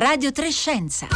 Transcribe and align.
Radio 0.00 0.32
Trescenza. 0.32 1.08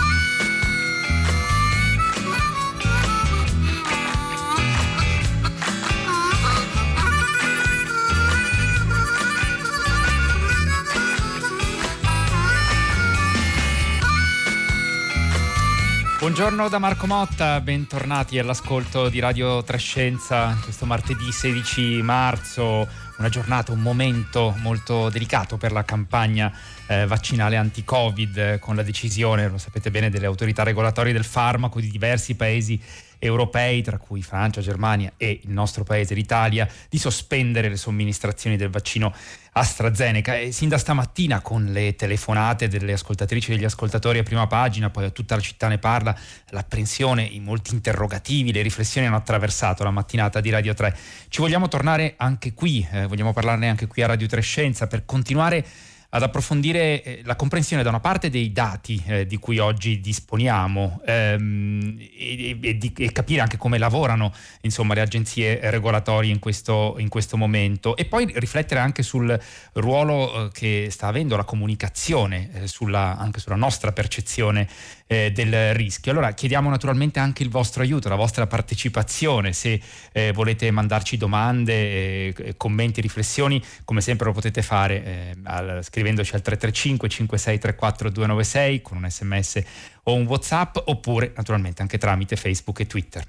Buongiorno 16.19 16.69
da 16.69 16.79
Marco 16.79 17.07
Motta, 17.07 17.61
bentornati 17.61 18.39
all'ascolto 18.39 19.09
di 19.09 19.19
Radio 19.19 19.62
Trescenza 19.62 20.59
questo 20.62 20.85
martedì 20.85 21.30
16 21.30 22.03
marzo, 22.03 22.89
una 23.19 23.29
giornata, 23.29 23.73
un 23.73 23.80
momento 23.80 24.55
molto 24.59 25.09
delicato 25.11 25.57
per 25.57 25.73
la 25.73 25.85
campagna 25.85 26.51
eh, 26.87 27.07
vaccinale 27.07 27.56
anti-Covid 27.56 28.59
con 28.59 28.77
la 28.77 28.83
decisione, 28.83 29.48
lo 29.48 29.59
sapete 29.59 29.91
bene, 29.91 30.11
delle 30.11 30.27
autorità 30.27 30.62
regolatorie 30.62 31.12
del 31.12 31.24
farmaco 31.24 31.80
di 31.80 31.91
diversi 31.91 32.34
paesi 32.34 32.80
europei, 33.19 33.83
tra 33.83 33.97
cui 33.97 34.23
Francia, 34.23 34.60
Germania 34.60 35.12
e 35.16 35.41
il 35.43 35.51
nostro 35.51 35.83
paese, 35.83 36.15
l'Italia, 36.15 36.69
di 36.88 36.98
sospendere 36.98 37.69
le 37.69 37.77
somministrazioni 37.77 38.57
del 38.57 38.69
vaccino 38.69 39.15
AstraZeneca. 39.52 40.37
E 40.37 40.52
sin 40.52 40.69
da 40.69 40.77
stamattina 40.77 41.41
con 41.41 41.65
le 41.66 41.95
telefonate 41.95 42.69
delle 42.69 42.93
ascoltatrici 42.93 43.51
e 43.51 43.55
degli 43.55 43.65
ascoltatori 43.65 44.19
a 44.19 44.23
prima 44.23 44.46
pagina, 44.46 44.91
poi 44.91 45.07
a 45.07 45.10
tutta 45.10 45.37
la 45.37 45.41
città 45.41 45.69
ne 45.69 45.79
parla, 45.79 46.15
l'apprensione, 46.51 47.23
i 47.23 47.41
molti 47.41 47.73
interrogativi, 47.73 48.52
le 48.52 48.62
riflessioni 48.62 49.07
hanno 49.07 49.16
attraversato 49.16 49.82
la 49.85 49.91
mattinata 49.91 50.41
di 50.41 50.51
Radio 50.51 50.74
3. 50.74 50.96
Ci 51.29 51.41
vogliamo 51.41 51.69
tornare 51.69 52.15
anche 52.19 52.52
qui, 52.52 52.87
eh, 52.93 53.07
vogliamo 53.07 53.32
parlarne 53.32 53.69
anche 53.69 53.87
qui 53.87 54.02
a 54.02 54.07
Radio 54.07 54.27
3 54.27 54.41
Scienza 54.43 54.87
per 54.87 55.07
continuare 55.07 55.65
ad 56.14 56.23
approfondire 56.23 57.02
eh, 57.02 57.20
la 57.24 57.34
comprensione 57.34 57.82
da 57.82 57.88
una 57.88 57.98
parte 57.98 58.30
dei 58.30 58.52
dati 58.52 59.02
eh, 59.06 59.27
di 59.27 59.37
cui 59.37 59.59
oggi 59.59 60.01
disponiamo 60.01 61.01
ehm, 61.04 61.98
e, 61.98 62.59
e, 62.60 62.79
di, 62.79 62.93
e, 62.96 63.10
capire 63.10 63.40
anche 63.40 63.56
come 63.56 63.79
lavorano 63.79 64.32
insomma, 64.60 64.94
le 64.94 65.00
agenzie 65.00 65.58
regolatorie 65.70 66.30
in 66.30 66.38
questo, 66.38 66.94
in 66.98 67.08
questo, 67.08 67.36
momento. 67.36 67.96
E 67.96 68.04
poi 68.04 68.30
riflettere 68.36 68.78
anche 68.78 69.02
sul 69.02 69.36
ruolo 69.72 70.46
eh, 70.46 70.50
che 70.52 70.86
sta 70.90 71.08
avendo 71.08 71.34
la 71.34 71.44
comunicazione 71.44 72.50
eh, 72.52 72.66
sulla, 72.68 73.16
anche 73.18 73.40
sulla 73.40 73.56
nostra 73.56 73.90
percezione 73.90 74.68
eh, 75.06 75.33
del 75.33 75.74
rischio. 75.74 76.12
Allora 76.12 76.30
chiediamo 76.33 76.70
naturalmente 76.70 77.19
anche 77.19 77.42
il 77.42 77.50
vostro 77.50 77.83
aiuto, 77.83 78.08
la 78.08 78.14
vostra 78.14 78.47
partecipazione, 78.47 79.52
se 79.52 79.80
eh, 80.12 80.33
volete 80.33 80.70
mandarci 80.70 81.16
domande, 81.16 82.55
commenti, 82.56 83.00
riflessioni, 83.00 83.62
come 83.84 84.00
sempre 84.00 84.27
lo 84.27 84.33
potete 84.33 84.62
fare 84.62 85.34
al, 85.44 85.80
scrivere 85.83 86.05
scrivendoci 86.05 86.34
al 86.34 86.42
335 86.42 87.08
5634 87.08 88.11
296 88.11 88.83
con 88.83 88.98
un 88.98 89.08
sms 89.08 89.62
o 90.05 90.14
un 90.14 90.27
whatsapp 90.27 90.77
oppure 90.84 91.33
naturalmente 91.34 91.80
anche 91.80 91.96
tramite 91.98 92.36
Facebook 92.36 92.80
e 92.80 92.86
Twitter. 92.86 93.24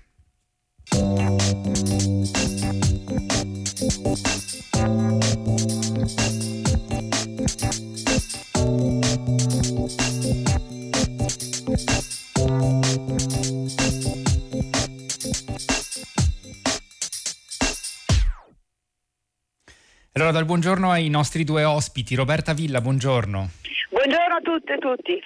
Allora, 20.17 20.31
dal 20.31 20.45
buongiorno 20.45 20.91
ai 20.91 21.09
nostri 21.09 21.43
due 21.43 21.65
ospiti. 21.65 22.15
Roberta 22.15 22.53
Villa, 22.53 22.79
buongiorno. 22.79 23.49
Buongiorno 23.89 24.35
a 24.35 24.41
tutte 24.41 24.73
e 24.73 24.77
tutti. 24.77 25.21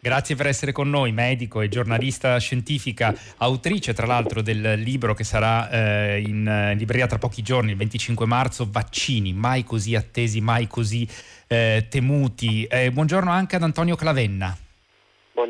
Grazie 0.00 0.36
per 0.36 0.46
essere 0.46 0.70
con 0.70 0.88
noi, 0.88 1.10
medico 1.10 1.60
e 1.60 1.68
giornalista 1.68 2.38
scientifica, 2.38 3.12
autrice 3.38 3.92
tra 3.92 4.06
l'altro 4.06 4.40
del 4.40 4.80
libro 4.80 5.14
che 5.14 5.24
sarà 5.24 5.68
eh, 5.70 6.20
in 6.20 6.74
libreria 6.76 7.06
tra 7.08 7.18
pochi 7.18 7.42
giorni, 7.42 7.72
il 7.72 7.76
25 7.76 8.24
marzo, 8.26 8.68
Vaccini, 8.70 9.32
mai 9.32 9.64
così 9.64 9.96
attesi, 9.96 10.40
mai 10.40 10.68
così 10.68 11.08
eh, 11.48 11.86
temuti. 11.88 12.64
Eh, 12.64 12.92
buongiorno 12.92 13.30
anche 13.30 13.56
ad 13.56 13.62
Antonio 13.62 13.96
Clavenna. 13.96 14.56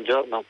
Buongiorno. 0.03 0.43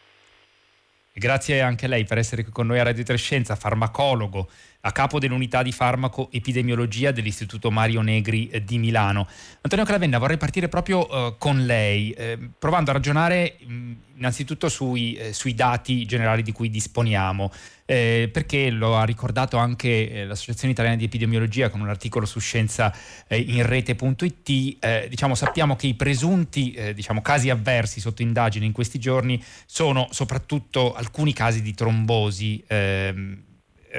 Grazie 1.14 1.62
anche 1.62 1.86
a 1.86 1.90
lei 1.90 2.06
per 2.06 2.18
essere 2.18 2.42
qui 2.42 2.52
con 2.52 2.66
noi 2.66 2.80
a 2.80 2.84
Radio 2.84 3.04
Trescenza, 3.04 3.56
farmacologo, 3.56 4.50
a 4.86 4.92
capo 4.92 5.18
dell'unità 5.18 5.64
di 5.64 5.72
farmaco 5.72 6.30
epidemiologia 6.32 7.12
dell'Istituto 7.12 7.72
Mario 7.72 8.02
Negri 8.02 8.50
eh, 8.50 8.64
di 8.66 8.78
Milano. 8.78 9.28
Antonio 9.62 9.86
Clavenna, 9.86 10.18
vorrei 10.18 10.36
partire 10.36 10.68
proprio 10.68 11.08
uh, 11.08 11.38
con 11.38 11.66
lei, 11.66 12.12
eh, 12.12 12.38
provando 12.60 12.90
a 12.90 12.94
ragionare 12.94 13.56
mh, 13.66 13.92
innanzitutto 14.18 14.68
sui, 14.68 15.14
eh, 15.14 15.32
sui, 15.32 15.56
dati 15.56 16.06
generali 16.06 16.44
di 16.44 16.52
cui 16.52 16.70
disponiamo, 16.70 17.50
eh, 17.86 18.30
perché 18.32 18.70
lo 18.72 18.98
ha 18.98 19.06
ricordato 19.06 19.56
anche 19.56 20.10
eh, 20.10 20.26
l'Associazione 20.26 20.74
Italiana 20.74 20.98
di 20.98 21.06
Epidemiologia 21.06 21.70
con 21.70 21.80
un 21.80 21.88
articolo 21.88 22.26
su 22.26 22.40
scienza 22.40 22.94
in 23.30 23.66
rete.it, 23.66 25.08
diciamo, 25.08 25.34
sappiamo 25.34 25.76
che 25.78 25.88
i 25.88 25.94
presunti 25.94 26.78
diciamo, 26.94 27.22
casi 27.22 27.50
avversi 27.50 28.00
sotto 28.00 28.22
indagine 28.22 28.66
in 28.66 28.74
questi 28.74 29.00
giorni 29.00 29.42
sono 29.66 30.08
soprattutto 30.12 30.94
alcuni 30.94 31.34
casi 31.34 31.62
di 31.62 31.74
trombosi 31.74 32.64
ehm, 32.68 33.44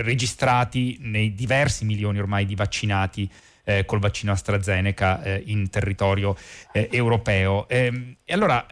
registrati 0.03 0.97
nei 1.00 1.34
diversi 1.34 1.84
milioni 1.84 2.19
ormai 2.19 2.47
di 2.47 2.55
vaccinati 2.55 3.31
eh, 3.65 3.84
col 3.84 3.99
vaccino 3.99 4.32
AstraZeneca 4.32 5.22
eh, 5.22 5.43
in 5.47 5.69
territorio 5.71 6.37
eh, 6.72 6.88
europeo. 6.93 7.69
Ehm, 7.69 8.16
e 8.25 8.32
allora 8.32 8.66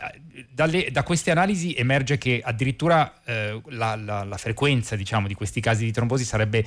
dalle, 0.50 0.90
da 0.90 1.02
queste 1.02 1.30
analisi 1.30 1.74
emerge 1.74 2.18
che 2.18 2.40
addirittura 2.44 3.22
eh, 3.24 3.60
la, 3.70 3.96
la, 3.96 4.24
la, 4.24 4.36
frequenza 4.36 4.96
diciamo, 4.96 5.26
di 5.26 5.34
questi 5.34 5.60
casi 5.60 5.84
di 5.84 5.92
trombosi 5.92 6.24
sarebbe 6.24 6.64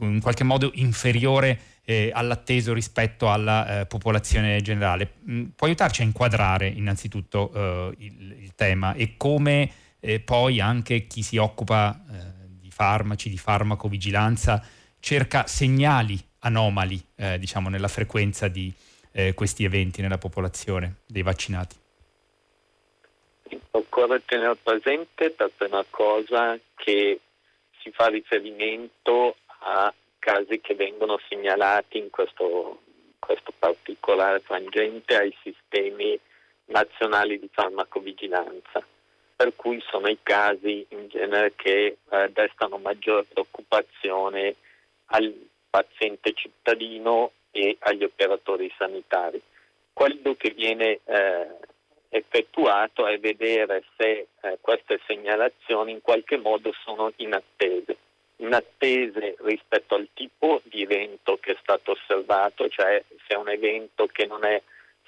in 0.00 0.20
qualche 0.20 0.44
modo 0.44 0.70
inferiore 0.74 1.58
eh, 1.84 2.10
all'atteso 2.12 2.72
rispetto 2.72 3.30
alla 3.30 3.80
eh, 3.80 3.86
popolazione 3.86 4.60
generale. 4.62 5.14
Mm, 5.28 5.44
può 5.54 5.66
aiutarci 5.66 6.02
a 6.02 6.04
inquadrare 6.04 6.68
innanzitutto 6.68 7.94
il, 7.98 8.36
il, 8.40 8.52
tema 8.54 8.94
e 8.94 9.14
come 9.16 9.70
poi 10.24 10.60
anche 10.60 11.06
chi 11.06 11.22
si 11.22 11.36
occupa 11.36 12.02
farmaci, 12.80 13.28
di 13.28 13.36
farmacovigilanza, 13.36 14.64
cerca 15.00 15.46
segnali 15.46 16.18
anomali 16.38 16.98
eh, 17.16 17.38
diciamo, 17.38 17.68
nella 17.68 17.88
frequenza 17.88 18.48
di 18.48 18.72
eh, 19.12 19.34
questi 19.34 19.64
eventi 19.64 20.00
nella 20.00 20.16
popolazione 20.16 21.02
dei 21.06 21.20
vaccinati. 21.20 21.76
Occorre 23.72 24.22
tenere 24.24 24.56
presente 24.56 25.28
per 25.28 25.50
prima 25.54 25.84
cosa 25.90 26.58
che 26.74 27.20
si 27.82 27.90
fa 27.90 28.06
riferimento 28.06 29.36
a 29.58 29.92
casi 30.18 30.62
che 30.62 30.74
vengono 30.74 31.20
segnalati 31.28 31.98
in 31.98 32.08
questo, 32.08 32.80
questo 33.18 33.52
particolare 33.58 34.40
frangente 34.40 35.16
ai 35.16 35.36
sistemi 35.42 36.18
nazionali 36.66 37.38
di 37.38 37.48
farmacovigilanza 37.52 38.82
per 39.40 39.56
cui 39.56 39.82
sono 39.88 40.06
i 40.06 40.18
casi 40.22 40.84
in 40.90 41.08
genere 41.08 41.54
che 41.56 41.96
eh, 42.10 42.30
destano 42.30 42.76
maggiore 42.76 43.24
preoccupazione 43.24 44.56
al 45.06 45.34
paziente 45.70 46.34
cittadino 46.34 47.32
e 47.50 47.74
agli 47.78 48.04
operatori 48.04 48.70
sanitari. 48.76 49.40
Quello 49.94 50.34
che 50.36 50.50
viene 50.50 51.00
eh, 51.06 51.46
effettuato 52.10 53.06
è 53.06 53.18
vedere 53.18 53.82
se 53.96 54.26
eh, 54.42 54.58
queste 54.60 55.00
segnalazioni 55.06 55.92
in 55.92 56.02
qualche 56.02 56.36
modo 56.36 56.74
sono 56.84 57.10
inattese, 57.16 57.96
inattese 58.36 59.36
rispetto 59.38 59.94
al 59.94 60.08
tipo 60.12 60.60
di 60.64 60.82
evento 60.82 61.38
che 61.38 61.52
è 61.52 61.56
stato 61.62 61.92
osservato, 61.92 62.68
cioè 62.68 63.02
se 63.26 63.34
è 63.34 63.36
un 63.36 63.48
evento 63.48 64.06
che 64.06 64.26
non 64.26 64.44
è 64.44 64.60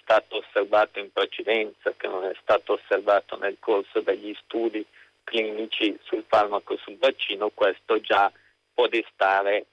stato 0.02 0.38
osservato 0.38 0.98
in 0.98 1.12
precedenza, 1.12 1.92
che 1.96 2.06
non 2.06 2.24
è 2.24 2.32
stato 2.40 2.74
osservato 2.74 3.36
nel 3.38 3.56
corso 3.58 4.00
degli 4.00 4.34
studi 4.44 4.84
clinici 5.24 5.96
sul 6.02 6.24
farmaco 6.26 6.74
e 6.74 6.78
sul 6.78 6.98
vaccino, 6.98 7.50
questo 7.50 8.00
già 8.00 8.30
può 8.74 8.86
destare 8.88 9.66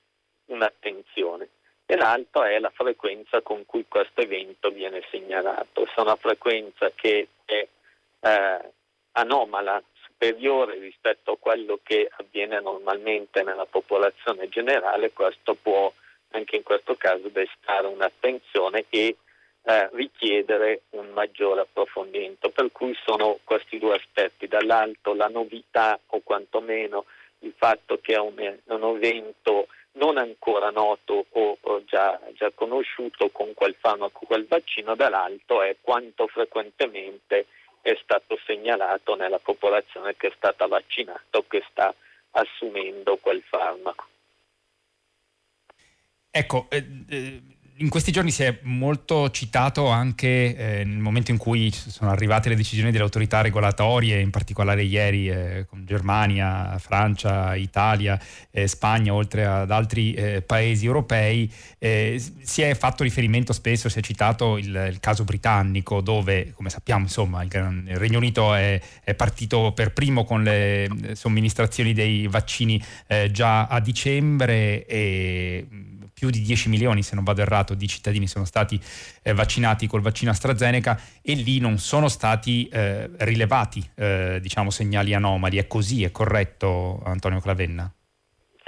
un'attenzione. 0.45 1.49
E 1.85 1.95
l'altro 1.95 2.43
è 2.43 2.59
la 2.59 2.69
frequenza 2.69 3.41
con 3.41 3.65
cui 3.65 3.85
questo 3.87 4.21
evento 4.21 4.69
viene 4.69 5.01
segnalato. 5.09 5.87
Se 5.93 6.01
una 6.01 6.15
frequenza 6.15 6.91
che 6.93 7.29
è 7.45 7.67
eh, 8.21 8.71
anomala, 9.13 9.81
superiore 10.19 10.77
rispetto 10.77 11.31
a 11.31 11.37
quello 11.37 11.79
che 11.81 12.09
avviene 12.17 12.59
normalmente 12.59 13.41
nella 13.41 13.65
popolazione 13.65 14.49
generale, 14.49 15.11
questo 15.13 15.55
può 15.55 15.91
anche 16.31 16.57
in 16.57 16.63
questo 16.63 16.95
caso 16.95 17.27
destare 17.29 17.87
un'attenzione 17.87 18.85
e 18.89 19.15
eh, 19.63 19.89
richiedere 19.93 20.83
un 20.91 21.09
maggiore 21.09 21.61
approfondimento. 21.61 22.49
Per 22.49 22.71
cui 22.71 22.95
sono 23.05 23.39
questi 23.43 23.77
due 23.77 23.95
aspetti, 23.95 24.47
dall'alto 24.47 25.13
la 25.13 25.27
novità 25.27 25.99
o 26.07 26.21
quantomeno 26.23 27.05
il 27.39 27.53
fatto 27.55 27.99
che 28.01 28.13
è 28.13 28.19
un, 28.19 28.35
un 28.65 28.95
evento 28.95 29.67
non 29.93 30.17
ancora 30.17 30.69
noto 30.69 31.25
o, 31.29 31.57
o 31.59 31.83
già, 31.85 32.19
già, 32.33 32.51
conosciuto 32.53 33.29
con 33.29 33.53
quel 33.53 33.75
farmaco, 33.79 34.25
quel 34.25 34.45
vaccino, 34.47 34.95
dall'alto 34.95 35.61
è 35.61 35.75
quanto 35.81 36.27
frequentemente 36.27 37.47
è 37.81 37.97
stato 38.01 38.37
segnalato 38.45 39.15
nella 39.15 39.39
popolazione 39.39 40.15
che 40.15 40.27
è 40.27 40.33
stata 40.35 40.67
vaccinata 40.67 41.37
o 41.37 41.45
che 41.47 41.63
sta 41.69 41.93
assumendo 42.31 43.17
quel 43.17 43.41
farmaco. 43.41 44.07
Ecco, 46.31 46.67
eh, 46.69 46.85
eh 47.09 47.41
in 47.81 47.89
questi 47.89 48.11
giorni 48.11 48.31
si 48.31 48.43
è 48.43 48.59
molto 48.63 49.29
citato 49.29 49.87
anche 49.87 50.55
eh, 50.55 50.83
nel 50.83 50.97
momento 50.97 51.31
in 51.31 51.37
cui 51.37 51.71
sono 51.71 52.11
arrivate 52.11 52.49
le 52.49 52.55
decisioni 52.55 52.91
delle 52.91 53.03
autorità 53.03 53.41
regolatorie, 53.41 54.19
in 54.19 54.31
particolare 54.31 54.83
ieri 54.83 55.29
eh, 55.29 55.65
con 55.67 55.85
Germania, 55.85 56.77
Francia, 56.79 57.55
Italia, 57.55 58.19
eh, 58.51 58.67
Spagna, 58.67 59.13
oltre 59.13 59.45
ad 59.45 59.71
altri 59.71 60.13
eh, 60.13 60.41
paesi 60.41 60.85
europei, 60.85 61.51
eh, 61.77 62.21
si 62.41 62.61
è 62.61 62.73
fatto 62.75 63.03
riferimento 63.03 63.53
spesso, 63.53 63.87
si 63.87 63.99
è 63.99 64.01
citato 64.01 64.57
il, 64.57 64.89
il 64.91 64.99
caso 64.99 65.23
britannico 65.23 66.01
dove, 66.01 66.51
come 66.53 66.69
sappiamo, 66.69 67.03
insomma, 67.03 67.43
il, 67.43 67.83
il 67.87 67.95
Regno 67.95 68.17
Unito 68.17 68.53
è, 68.53 68.79
è, 69.03 69.13
partito 69.13 69.71
per 69.73 69.93
primo 69.93 70.25
con 70.25 70.43
le 70.43 70.89
somministrazioni 71.13 71.93
dei 71.93 72.27
vaccini 72.27 72.81
eh, 73.07 73.31
già 73.31 73.67
a 73.67 73.79
dicembre 73.79 74.85
e 74.85 75.67
più 76.19 76.29
di 76.29 76.41
10 76.41 76.67
milioni, 76.67 77.01
se 77.01 77.15
non 77.15 77.23
vado 77.23 77.41
errato, 77.41 77.73
di 77.73 77.87
cittadini 77.87 78.27
sono 78.27 78.43
stati 78.43 78.77
eh, 79.23 79.33
vaccinati 79.33 79.87
col 79.87 80.01
vaccino 80.01 80.31
AstraZeneca 80.31 80.99
e 81.21 81.33
lì 81.33 81.59
non 81.59 81.77
sono 81.77 82.09
stati 82.09 82.67
eh, 82.67 83.09
rilevati 83.19 83.81
eh, 83.95 84.39
diciamo, 84.41 84.69
segnali 84.69 85.13
anomali. 85.13 85.57
È 85.57 85.67
così, 85.67 86.03
è 86.03 86.11
corretto 86.11 87.01
Antonio 87.05 87.39
Clavenna? 87.39 87.89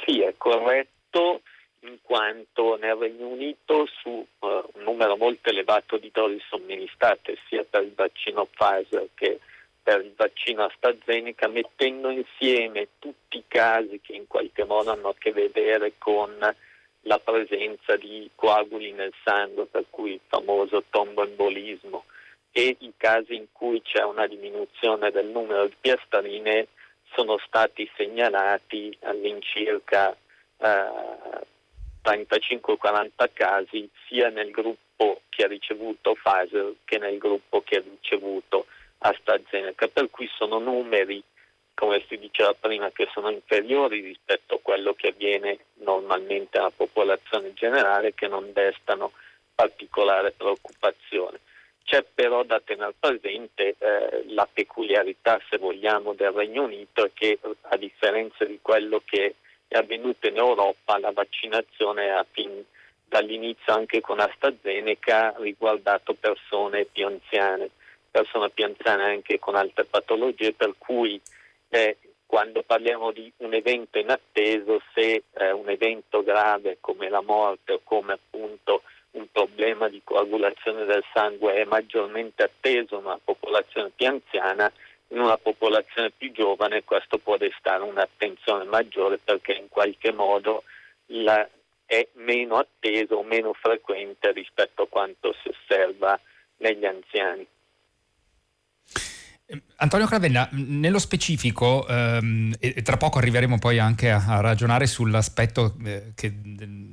Sì, 0.06 0.21
è 0.21 0.33
corretto 0.38 1.42
in 1.81 1.98
quanto 2.01 2.77
nel 2.80 2.95
Regno 2.95 3.27
Unito 3.27 3.86
su 4.01 4.09
uh, 4.09 4.47
un 4.47 4.83
numero 4.83 5.18
molto 5.18 5.50
elevato 5.50 5.97
di 5.97 6.09
dosi 6.13 6.39
somministrate 6.47 7.38
sia 7.47 7.65
per 7.68 7.83
il 7.83 7.94
vaccino 7.95 8.45
Pfizer 8.45 9.09
che 9.13 9.39
per 9.83 10.01
il 10.01 10.13
vaccino 10.15 10.65
AstraZeneca, 10.65 11.47
mettendo 11.47 12.09
insieme 12.09 12.89
tutti 13.00 13.38
i 13.38 13.44
casi 13.47 14.00
che 14.00 14.13
in 14.13 14.27
qualche 14.27 14.63
modo 14.63 14.92
hanno 14.92 15.09
a 15.09 15.15
che 15.18 15.31
vedere 15.31 15.94
con 15.97 16.38
la 17.01 17.19
presenza 17.19 17.95
di 17.95 18.30
coaguli 18.36 18.92
nel 18.92 19.13
sangue, 19.24 19.65
per 19.65 19.86
cui 19.89 20.13
il 20.13 20.19
famoso 20.27 20.83
tomboembolismo, 20.89 22.06
e 22.51 22.75
i 22.80 22.94
casi 22.98 23.36
in 23.36 23.45
cui 23.51 23.81
c'è 23.81 24.03
una 24.03 24.27
diminuzione 24.27 25.09
del 25.12 25.27
numero 25.27 25.68
di 25.68 25.75
piastrine 25.80 26.68
sono 27.13 27.38
stati 27.45 27.89
segnalati 27.95 28.95
all'incirca 29.01 30.15
eh, 30.57 30.89
35-40 32.03 33.09
casi 33.33 33.89
sia 34.07 34.30
nel 34.30 34.51
gruppo 34.51 35.21
che 35.30 35.44
ha 35.44 35.47
ricevuto 35.47 36.13
Pfizer 36.13 36.74
che 36.83 36.97
nel 36.97 37.18
gruppo 37.18 37.62
che 37.62 37.77
ha 37.77 37.81
ricevuto 37.81 38.65
AstraZeneca, 39.00 39.88
per 39.88 40.09
cui 40.09 40.30
sono 40.36 40.59
numeri 40.59 41.24
come 41.81 42.06
si 42.07 42.19
diceva 42.19 42.54
prima, 42.54 42.92
che 42.92 43.10
sono 43.12 43.31
inferiori 43.31 44.01
rispetto 44.01 44.54
a 44.54 44.60
quello 44.62 44.94
che 44.94 45.07
avviene 45.07 45.57
normalmente 45.80 46.60
alla 46.60 46.69
popolazione 46.69 47.54
generale, 47.56 48.13
che 48.13 48.28
non 48.28 48.54
destano 48.54 49.13
particolare 49.56 50.30
preoccupazione. 50.30 51.39
C'è 51.83 52.04
però 52.04 52.44
da 52.44 52.62
tenere 52.63 52.94
presente 53.00 53.75
eh, 53.80 54.25
la 54.28 54.48
peculiarità, 54.51 55.42
se 55.50 55.57
vogliamo, 55.57 56.13
del 56.13 56.30
Regno 56.30 56.66
Unito 56.66 57.10
che 57.16 57.39
a 57.62 57.78
differenza 57.78 58.45
di 58.45 58.60
quello 58.62 59.01
che 59.04 59.33
è 59.68 59.75
avvenuto 59.75 60.28
in 60.28 60.38
Europa, 60.38 61.00
la 61.00 61.12
vaccinazione 61.12 62.12
ha 62.12 62.24
fin 62.30 62.63
dall'inizio 63.07 63.74
anche 63.74 64.01
con 64.01 64.19
AstraZeneca 64.19 65.33
riguardato 65.39 66.13
persone 66.13 66.86
più 66.86 67.07
anziane, 67.07 67.72
persone 68.12 68.51
più 68.51 68.66
anziane 68.66 69.04
anche 69.06 69.39
con 69.39 69.56
altre 69.56 69.86
patologie, 69.86 70.54
per 70.54 70.75
cui 70.78 71.19
eh, 71.71 71.97
quando 72.25 72.63
parliamo 72.63 73.12
di 73.12 73.31
un 73.38 73.53
evento 73.53 73.97
inatteso, 73.97 74.81
se 74.94 75.23
eh, 75.33 75.51
un 75.51 75.69
evento 75.69 76.23
grave 76.23 76.77
come 76.79 77.09
la 77.09 77.21
morte 77.21 77.73
o 77.73 77.81
come 77.83 78.13
appunto 78.13 78.83
un 79.12 79.27
problema 79.31 79.89
di 79.89 80.01
coagulazione 80.03 80.85
del 80.85 81.03
sangue 81.13 81.56
è 81.56 81.65
maggiormente 81.65 82.44
atteso 82.44 82.97
in 82.97 83.06
una 83.06 83.19
popolazione 83.21 83.91
più 83.94 84.07
anziana, 84.07 84.71
in 85.09 85.19
una 85.19 85.38
popolazione 85.38 86.12
più 86.12 86.31
giovane 86.31 86.83
questo 86.83 87.18
può 87.18 87.35
destare 87.35 87.83
un'attenzione 87.83 88.63
maggiore 88.63 89.18
perché 89.18 89.53
in 89.53 89.68
qualche 89.68 90.13
modo 90.13 90.63
la, 91.07 91.45
è 91.85 92.07
meno 92.13 92.57
atteso 92.57 93.15
o 93.15 93.23
meno 93.23 93.51
frequente 93.53 94.31
rispetto 94.31 94.83
a 94.83 94.88
quanto 94.88 95.33
si 95.41 95.50
osserva 95.50 96.18
negli 96.57 96.85
anziani. 96.85 97.45
Antonio 99.77 100.06
Cravenna, 100.06 100.48
nello 100.51 101.00
specifico, 101.00 101.88
ehm, 101.88 102.53
e 102.59 102.81
tra 102.81 102.98
poco 102.98 103.18
arriveremo 103.18 103.57
poi 103.57 103.80
anche 103.80 104.12
a, 104.12 104.24
a 104.25 104.39
ragionare 104.39 104.86
sull'aspetto 104.88 105.75
eh, 105.83 106.12
che, 106.15 106.39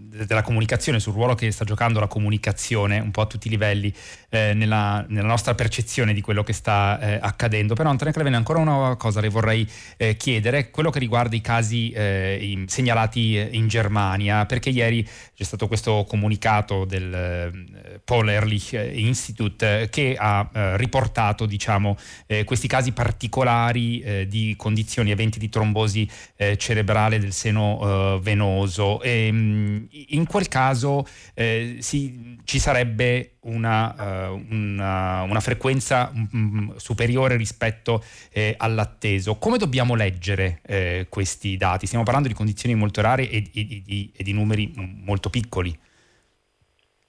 della 0.08 0.42
comunicazione, 0.42 1.00
sul 1.00 1.12
ruolo 1.12 1.34
che 1.34 1.50
sta 1.50 1.64
giocando 1.64 2.00
la 2.00 2.06
comunicazione 2.06 2.98
un 2.98 3.10
po' 3.10 3.22
a 3.22 3.26
tutti 3.26 3.48
i 3.48 3.50
livelli 3.50 3.92
eh, 4.30 4.52
nella, 4.54 5.04
nella, 5.08 5.26
nostra 5.26 5.54
percezione 5.54 6.12
di 6.12 6.20
quello 6.20 6.42
che 6.42 6.52
sta 6.52 6.98
eh, 7.00 7.18
accadendo. 7.20 7.74
Però 7.74 7.88
Antonio 7.90 8.12
Cravenna, 8.12 8.36
ancora 8.36 8.58
una 8.58 8.96
cosa 8.96 9.20
le 9.20 9.28
vorrei 9.28 9.68
eh, 9.96 10.16
chiedere, 10.16 10.70
quello 10.70 10.90
che 10.90 10.98
riguarda 10.98 11.36
i 11.36 11.40
casi 11.40 11.90
eh, 11.90 12.64
segnalati 12.66 13.48
in 13.52 13.68
Germania, 13.68 14.46
perché 14.46 14.70
ieri 14.70 15.06
c'è 15.34 15.44
stato 15.44 15.66
questo 15.68 16.04
comunicato 16.08 16.84
del 16.84 17.12
eh, 17.14 18.00
Paul 18.04 18.28
Ehrlich 18.28 18.72
Institute 18.72 19.88
che 19.90 20.16
ha 20.18 20.48
riportato 20.76 21.46
diciamo, 21.46 21.96
questi 22.44 22.66
casi 22.66 22.92
particolari 22.92 24.00
eh, 24.00 24.26
di 24.26 24.54
condizioni, 24.56 25.10
eventi 25.10 25.38
di 25.38 25.48
trombosi 25.48 26.08
eh, 26.36 26.56
cerebrale 26.56 27.18
del 27.18 27.32
seno 27.32 28.16
eh, 28.16 28.20
venoso. 28.20 29.00
E, 29.02 29.30
mm, 29.30 29.84
in 30.08 30.26
quel 30.26 30.48
caso 30.48 31.06
eh, 31.34 31.76
si, 31.80 32.38
ci 32.44 32.58
sarebbe 32.58 33.36
una, 33.42 34.30
uh, 34.30 34.46
una, 34.50 35.22
una 35.22 35.40
frequenza 35.40 36.10
um, 36.12 36.76
superiore 36.76 37.36
rispetto 37.36 38.02
eh, 38.32 38.54
all'atteso. 38.56 39.36
Come 39.36 39.58
dobbiamo 39.58 39.94
leggere 39.94 40.60
eh, 40.66 41.06
questi 41.08 41.56
dati? 41.56 41.86
Stiamo 41.86 42.04
parlando 42.04 42.28
di 42.28 42.34
condizioni 42.34 42.74
molto 42.74 43.00
rare 43.00 43.28
e, 43.28 43.36
e, 43.52 43.60
e, 43.60 43.82
di, 43.84 44.12
e 44.16 44.22
di, 44.22 44.32
numeri 44.32 44.72
molto 44.76 45.30
piccoli. 45.30 45.76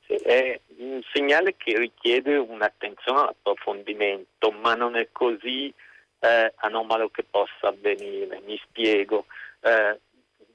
Sì, 0.06 0.14
è 0.14 0.60
un 0.78 1.02
segnale 1.14 1.56
che 1.58 1.78
richiede 1.78 2.38
un'attenzione 2.38 3.20
all'approfondimento, 3.20 4.52
ma 4.52 4.76
non 4.76 4.96
è 4.96 5.10
così 5.12 5.74
eh, 6.20 6.54
anomalo 6.58 7.10
che 7.10 7.24
possa 7.24 7.68
avvenire. 7.68 8.42
Mi 8.46 8.60
spiego. 8.64 9.26
Eh, 9.62 10.00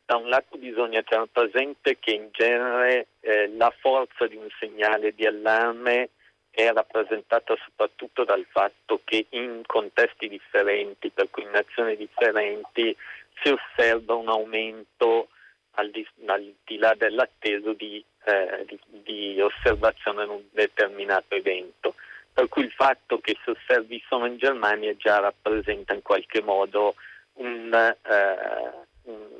da 0.06 0.16
un 0.16 0.28
lato 0.28 0.58
bisogna 0.58 1.02
tenere 1.02 1.28
presente 1.32 1.98
che 1.98 2.12
in 2.12 2.28
genere 2.30 3.06
eh, 3.20 3.48
la 3.56 3.72
forza 3.78 4.26
di 4.26 4.36
un 4.36 4.48
segnale 4.58 5.14
di 5.14 5.26
allarme 5.26 6.10
è 6.50 6.70
rappresentata 6.72 7.56
soprattutto 7.64 8.24
dal 8.24 8.46
fatto 8.48 9.00
che 9.02 9.26
in 9.30 9.62
contesti 9.66 10.28
differenti, 10.28 11.10
per 11.10 11.28
cui 11.30 11.42
in 11.42 11.50
nazioni 11.50 11.96
differenti, 11.96 12.96
si 13.42 13.48
osserva 13.48 14.14
un 14.14 14.28
aumento 14.28 15.28
al 15.72 15.90
di, 15.90 16.06
al 16.26 16.54
di 16.64 16.76
là 16.76 16.94
dell'atteso 16.96 17.72
di, 17.72 18.04
eh, 18.24 18.64
di, 18.66 18.78
di, 19.02 19.40
osservazione 19.40 20.24
in 20.24 20.30
un 20.30 20.42
determinato 20.52 21.34
evento. 21.34 21.96
Per 22.32 22.48
cui 22.48 22.62
il 22.62 22.72
fatto 22.72 23.18
che 23.18 23.36
si 23.42 23.50
osservi 23.50 24.02
solo 24.08 24.26
in 24.26 24.38
Germania 24.38 24.94
già 24.96 25.18
rappresenta 25.18 25.92
in 25.92 26.02
qualche 26.02 26.40
modo 26.40 26.94
un, 27.34 27.72
eh, 27.72 28.86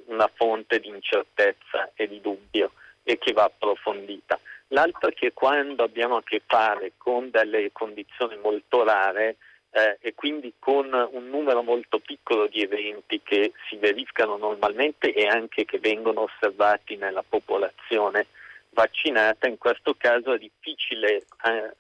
una 0.07 0.31
fonte 0.35 0.81
di 0.81 0.89
incertezza 0.89 1.91
e 1.95 2.09
di 2.09 2.21
dubbio 2.21 2.73
e 3.03 3.19
che 3.19 3.33
va 3.33 3.45
approfondita. 3.45 4.39
L'altro 4.69 5.11
è 5.11 5.13
che 5.13 5.33
quando 5.33 5.83
abbiamo 5.83 6.17
a 6.17 6.23
che 6.23 6.43
fare 6.45 6.93
con 6.97 7.31
delle 7.31 7.71
condizioni 7.73 8.37
molto 8.39 8.83
rare, 8.83 9.37
eh, 9.77 9.99
e 10.01 10.15
quindi 10.15 10.55
con 10.59 10.93
un 10.93 11.29
numero 11.29 11.63
molto 11.63 11.99
piccolo 11.99 12.47
di 12.47 12.63
eventi 12.63 13.21
che 13.23 13.53
si 13.69 13.77
verificano 13.77 14.37
normalmente 14.37 15.13
e 15.13 15.27
anche 15.27 15.65
che 15.65 15.81
vengono 15.81 16.23
osservati 16.23 16.97
nella 16.97 17.25
popolazione 17.29 18.27
vaccinata, 18.71 19.49
in 19.49 19.59
questo 19.59 19.95
caso 19.99 20.33
è 20.33 20.39
difficile, 20.39 21.25
eh, 21.45 21.75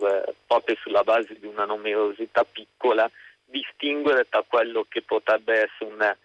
eh, 0.00 0.34
proprio 0.46 0.76
sulla 0.76 1.02
base 1.02 1.36
di 1.40 1.46
una 1.46 1.64
numerosità 1.64 2.44
piccola, 2.44 3.10
distinguere 3.44 4.28
tra 4.28 4.44
quello 4.46 4.86
che 4.88 5.02
potrebbe 5.02 5.54
essere 5.54 5.92
una, 5.92 6.16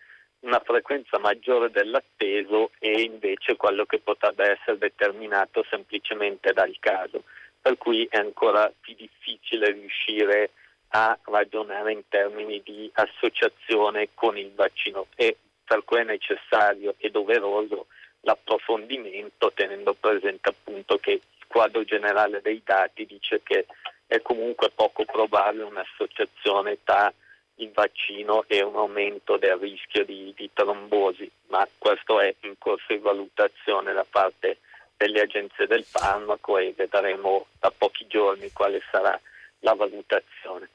una 0.44 0.60
frequenza 0.60 1.18
maggiore 1.20 1.72
dell'atteso 1.72 2.72
e 2.80 3.02
invece 3.02 3.56
quello 3.56 3.86
che 3.86 4.00
potrebbe 4.00 4.52
essere 4.52 4.78
determinato 4.78 5.66
semplicemente 5.70 6.52
dal 6.54 6.76
caso. 6.80 7.24
Per 7.62 7.78
cui 7.78 8.06
è 8.10 8.18
ancora 8.18 8.72
più 8.80 8.94
difficile 8.96 9.72
riuscire 9.72 10.52
a 10.90 11.18
ragionare 11.24 11.94
in 11.94 12.04
termini 12.08 12.62
di 12.64 12.90
associazione 12.94 14.10
con 14.14 14.38
il 14.38 14.52
vaccino 14.54 15.08
e 15.16 15.38
per 15.64 15.84
cui 15.86 16.00
è 16.00 16.04
necessario 16.04 16.96
e 16.98 17.10
doveroso 17.10 17.88
l'approfondimento 18.22 19.52
tenendo 19.54 19.94
presente 19.94 20.50
appunto 20.50 20.98
che 20.98 21.12
il 21.12 21.22
quadro 21.48 21.84
generale 21.84 22.42
dei 22.42 22.62
dati 22.64 23.06
dice 23.06 23.42
che 23.44 23.66
è 24.06 24.22
comunque 24.22 24.70
poco 24.70 25.06
probabile 25.06 25.64
un'associazione 25.64 26.78
tra 26.84 27.12
il 27.56 27.72
vaccino 27.72 28.44
e 28.48 28.64
un 28.64 28.76
aumento 28.76 29.38
del 29.38 29.58
rischio 29.58 30.04
di, 30.06 30.34
di 30.36 30.50
trombosi, 30.54 31.30
ma 31.48 31.68
questo 31.78 32.20
è 32.20 32.34
in 32.42 32.56
corso 32.58 32.86
di 32.90 32.98
valutazione 32.98 33.94
da 33.94 34.06
parte 34.10 34.58
delle 34.98 35.22
agenzie 35.22 35.68
del 35.68 35.84
farmaco 35.84 36.58
e 36.58 36.74
vedremo 36.76 37.48
da 37.60 37.72
pochi 37.76 38.08
giorni 38.08 38.52
quale 38.52 38.82
sarà 38.92 39.20
la 39.60 39.74
valutazione. 39.74 40.70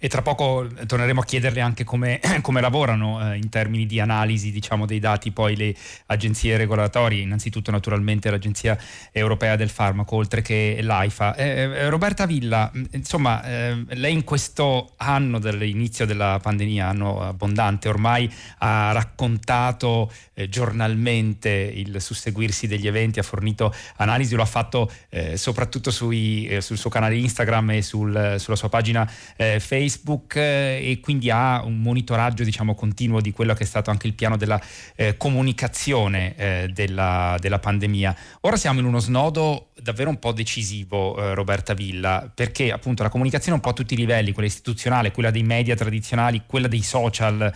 E 0.00 0.08
tra 0.08 0.22
poco 0.22 0.64
torneremo 0.86 1.20
a 1.20 1.24
chiederle 1.24 1.60
anche 1.60 1.82
come, 1.82 2.20
come 2.40 2.60
lavorano 2.60 3.32
eh, 3.32 3.36
in 3.36 3.48
termini 3.48 3.84
di 3.84 3.98
analisi 3.98 4.52
diciamo, 4.52 4.86
dei 4.86 5.00
dati 5.00 5.32
poi 5.32 5.56
le 5.56 5.74
agenzie 6.06 6.56
regolatorie, 6.56 7.22
innanzitutto 7.22 7.72
naturalmente 7.72 8.30
l'Agenzia 8.30 8.78
Europea 9.10 9.56
del 9.56 9.70
Farmaco, 9.70 10.14
oltre 10.14 10.40
che 10.40 10.78
l'AIFA. 10.80 11.34
Eh, 11.34 11.48
eh 11.48 11.88
Roberta 11.88 12.26
Villa, 12.26 12.70
insomma, 12.92 13.42
eh, 13.42 13.84
lei 13.88 14.12
in 14.12 14.22
questo 14.22 14.92
anno 14.98 15.40
dall'inizio 15.40 16.06
della 16.06 16.38
pandemia, 16.40 16.86
anno 16.86 17.20
abbondante, 17.20 17.88
ormai 17.88 18.32
ha 18.58 18.92
raccontato 18.92 20.12
eh, 20.34 20.48
giornalmente 20.48 21.50
il 21.50 22.00
susseguirsi 22.00 22.68
degli 22.68 22.86
eventi, 22.86 23.18
ha 23.18 23.24
fornito 23.24 23.74
analisi, 23.96 24.36
lo 24.36 24.42
ha 24.42 24.46
fatto 24.46 24.88
eh, 25.08 25.36
soprattutto 25.36 25.90
sui, 25.90 26.56
sul 26.60 26.78
suo 26.78 26.88
canale 26.88 27.16
Instagram 27.16 27.70
e 27.70 27.82
sul, 27.82 28.36
sulla 28.38 28.56
sua 28.56 28.68
pagina 28.68 29.04
Facebook 29.08 29.86
Facebook 29.88 30.36
eh, 30.36 30.90
e 30.90 31.00
quindi 31.00 31.30
ha 31.30 31.62
un 31.64 31.80
monitoraggio 31.80 32.44
diciamo, 32.44 32.74
continuo 32.74 33.20
di 33.20 33.32
quello 33.32 33.54
che 33.54 33.64
è 33.64 33.66
stato 33.66 33.90
anche 33.90 34.06
il 34.06 34.14
piano 34.14 34.36
della 34.36 34.60
eh, 34.94 35.16
comunicazione 35.16 36.36
eh, 36.36 36.70
della, 36.72 37.36
della, 37.40 37.58
pandemia. 37.58 38.16
Ora 38.42 38.56
siamo 38.56 38.80
in 38.80 38.86
uno 38.86 38.98
snodo 38.98 39.70
davvero 39.80 40.10
un 40.10 40.18
po' 40.18 40.32
decisivo, 40.32 41.18
eh, 41.18 41.34
Roberta 41.34 41.74
Villa, 41.74 42.30
perché 42.32 42.70
appunto 42.70 43.02
la 43.02 43.08
comunicazione 43.08 43.56
un 43.56 43.62
po' 43.62 43.70
a 43.70 43.74
tutti 43.74 43.94
i 43.94 43.96
livelli, 43.96 44.32
quella 44.32 44.48
istituzionale, 44.48 45.10
quella 45.10 45.30
dei 45.30 45.42
media 45.42 45.74
tradizionali, 45.74 46.42
quella 46.46 46.68
dei 46.68 46.82
social, 46.82 47.52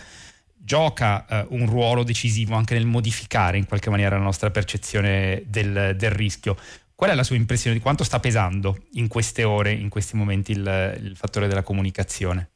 gioca 0.65 1.25
eh, 1.27 1.45
un 1.49 1.65
ruolo 1.65 2.03
decisivo 2.03 2.55
anche 2.55 2.73
nel 2.73 2.85
modificare 2.85 3.57
in 3.57 3.65
qualche 3.65 3.89
maniera 3.89 4.17
la 4.17 4.23
nostra 4.23 4.49
percezione 4.49 5.43
del, 5.45 5.95
del 5.97 6.11
rischio. 6.11 6.55
Qual 7.03 7.13
è 7.13 7.17
la 7.17 7.27
sua 7.27 7.35
impressione 7.35 7.75
di 7.75 7.81
quanto 7.81 8.05
sta 8.05 8.21
pesando 8.21 8.77
in 8.93 9.09
queste 9.09 9.43
ore, 9.43 9.71
in 9.71 9.89
questi 9.89 10.15
momenti, 10.15 10.53
il, 10.53 10.63
il 11.03 11.17
fattore 11.17 11.47
della 11.47 11.61
comunicazione? 11.61 12.51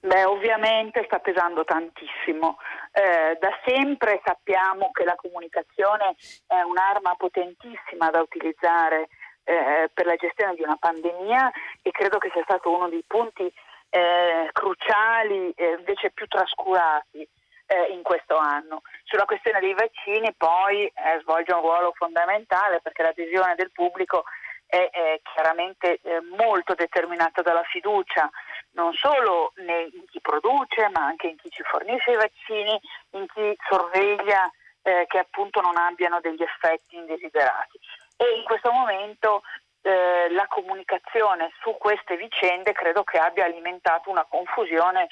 Beh, 0.00 0.24
ovviamente 0.24 1.04
sta 1.06 1.20
pesando 1.20 1.62
tantissimo. 1.62 2.58
Eh, 2.90 3.38
da 3.38 3.50
sempre 3.64 4.20
sappiamo 4.24 4.90
che 4.90 5.04
la 5.04 5.14
comunicazione 5.14 6.16
è 6.48 6.60
un'arma 6.62 7.14
potentissima 7.14 8.10
da 8.10 8.20
utilizzare 8.20 9.06
eh, 9.44 9.88
per 9.94 10.04
la 10.04 10.16
gestione 10.16 10.56
di 10.56 10.62
una 10.62 10.76
pandemia 10.76 11.52
e 11.80 11.92
credo 11.92 12.18
che 12.18 12.30
sia 12.32 12.42
stato 12.42 12.74
uno 12.74 12.88
dei 12.88 13.04
punti 13.06 13.46
eh, 13.90 14.50
cruciali 14.50 15.52
e 15.54 15.76
invece 15.78 16.10
più 16.10 16.26
trascurati 16.26 17.22
eh, 17.70 17.92
in 17.92 18.02
questo 18.02 18.36
anno. 18.36 18.82
Sulla 19.04 19.24
questione 19.24 19.60
dei 19.60 19.74
vaccini 19.74 20.34
poi 20.36 20.86
eh, 20.86 21.20
svolge 21.20 21.52
un 21.52 21.60
ruolo 21.60 21.92
fondamentale 21.94 22.80
perché 22.80 23.02
l'adesione 23.02 23.54
del 23.54 23.70
pubblico 23.70 24.24
è, 24.66 24.88
è 24.90 25.20
chiaramente 25.22 26.00
eh, 26.02 26.20
molto 26.36 26.74
determinata 26.74 27.42
dalla 27.42 27.62
fiducia 27.62 28.28
non 28.72 28.92
solo 28.94 29.52
in 29.56 30.04
chi 30.10 30.20
produce 30.20 30.88
ma 30.90 31.04
anche 31.04 31.28
in 31.28 31.36
chi 31.36 31.50
ci 31.50 31.62
fornisce 31.62 32.12
i 32.12 32.16
vaccini, 32.16 32.80
in 33.10 33.26
chi 33.32 33.56
sorveglia 33.68 34.50
eh, 34.82 35.06
che 35.08 35.18
appunto 35.18 35.60
non 35.60 35.76
abbiano 35.76 36.20
degli 36.20 36.42
effetti 36.42 36.96
indesiderati. 36.96 37.78
E 38.16 38.36
in 38.36 38.44
questo 38.44 38.70
momento 38.70 39.42
eh, 39.82 40.28
la 40.30 40.46
comunicazione 40.46 41.50
su 41.62 41.76
queste 41.78 42.16
vicende 42.16 42.72
credo 42.72 43.02
che 43.02 43.18
abbia 43.18 43.44
alimentato 43.44 44.10
una 44.10 44.26
confusione 44.28 45.08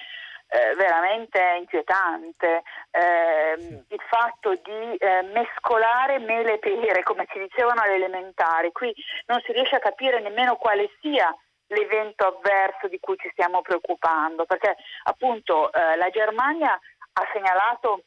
eh, 0.49 0.75
veramente 0.77 1.41
inquietante. 1.59 2.63
Eh, 2.91 3.85
il 3.89 4.03
fatto 4.09 4.55
di 4.55 4.97
eh, 4.97 5.23
mescolare 5.33 6.19
mele 6.19 6.55
e 6.55 6.59
pere, 6.59 7.03
come 7.03 7.27
ci 7.31 7.39
dicevano 7.39 7.83
alle 7.83 7.95
elementari, 7.95 8.73
qui 8.73 8.95
non 9.27 9.41
si 9.45 9.53
riesce 9.53 9.77
a 9.77 9.81
capire 9.81 10.21
nemmeno 10.21 10.57
quale 10.57 10.91
sia 11.01 11.35
l'evento 11.69 12.27
avverso 12.27 12.89
di 12.89 12.99
cui 12.99 13.17
ci 13.19 13.29
stiamo 13.33 13.61
preoccupando, 13.61 14.47
perché 14.47 14.77
appunto 15.05 15.71
eh, 15.73 15.97
la 15.97 16.09
Germania 16.09 16.73
ha 16.73 17.29
segnalato 17.33 18.05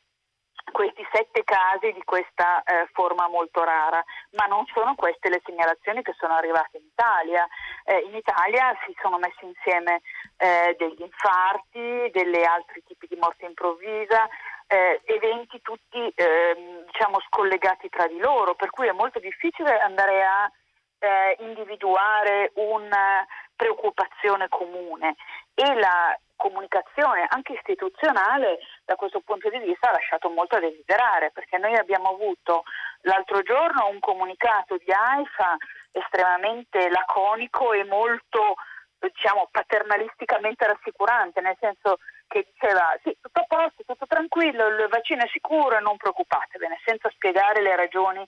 questi 0.71 1.05
sette 1.11 1.43
casi 1.43 1.91
di 1.91 2.03
questa 2.03 2.63
eh, 2.63 2.87
forma 2.93 3.27
molto 3.27 3.63
rara, 3.63 4.03
ma 4.31 4.45
non 4.45 4.65
sono 4.73 4.95
queste 4.95 5.29
le 5.29 5.41
segnalazioni 5.45 6.01
che 6.01 6.13
sono 6.17 6.33
arrivate 6.33 6.77
in 6.77 6.85
Italia. 6.85 7.47
Eh, 7.85 7.99
in 8.07 8.15
Italia 8.15 8.75
si 8.85 8.95
sono 9.01 9.17
messi 9.17 9.45
insieme 9.45 10.01
eh, 10.37 10.75
degli 10.77 11.01
infarti, 11.01 12.09
delle 12.11 12.43
altri 12.43 12.83
tipi 12.85 13.07
di 13.07 13.17
morte 13.19 13.45
improvvisa, 13.45 14.27
eh, 14.67 15.01
eventi 15.05 15.61
tutti 15.61 16.11
ehm, 16.15 16.85
diciamo 16.85 17.19
scollegati 17.27 17.89
tra 17.89 18.07
di 18.07 18.17
loro, 18.19 18.55
per 18.55 18.69
cui 18.69 18.87
è 18.87 18.93
molto 18.93 19.19
difficile 19.19 19.79
andare 19.79 20.23
a 20.23 20.51
eh, 20.99 21.35
individuare 21.39 22.51
una 22.55 23.25
preoccupazione 23.55 24.47
comune 24.47 25.15
e 25.53 25.73
la 25.73 26.17
comunicazione 26.41 27.27
anche 27.29 27.53
istituzionale 27.53 28.57
da 28.83 28.95
questo 28.95 29.21
punto 29.21 29.47
di 29.49 29.59
vista 29.59 29.89
ha 29.89 29.93
lasciato 29.93 30.29
molto 30.29 30.55
a 30.55 30.59
desiderare 30.59 31.29
perché 31.29 31.59
noi 31.59 31.75
abbiamo 31.77 32.09
avuto 32.09 32.63
l'altro 33.01 33.43
giorno 33.43 33.89
un 33.89 33.99
comunicato 33.99 34.77
di 34.77 34.91
AIFA 34.91 35.55
estremamente 35.91 36.89
laconico 36.89 37.73
e 37.73 37.83
molto 37.83 38.55
diciamo 38.97 39.49
paternalisticamente 39.51 40.65
rassicurante 40.65 41.41
nel 41.41 41.57
senso 41.59 41.97
che 42.27 42.47
diceva 42.51 42.97
sì 43.03 43.15
tutto 43.21 43.41
a 43.41 43.45
posto, 43.47 43.83
tutto 43.85 44.07
tranquillo, 44.07 44.65
il 44.67 44.87
vaccino 44.89 45.23
è 45.23 45.27
sicuro 45.27 45.77
e 45.77 45.81
non 45.81 45.97
preoccupatevene 45.97 46.79
senza 46.85 47.09
spiegare 47.11 47.61
le 47.61 47.75
ragioni 47.75 48.27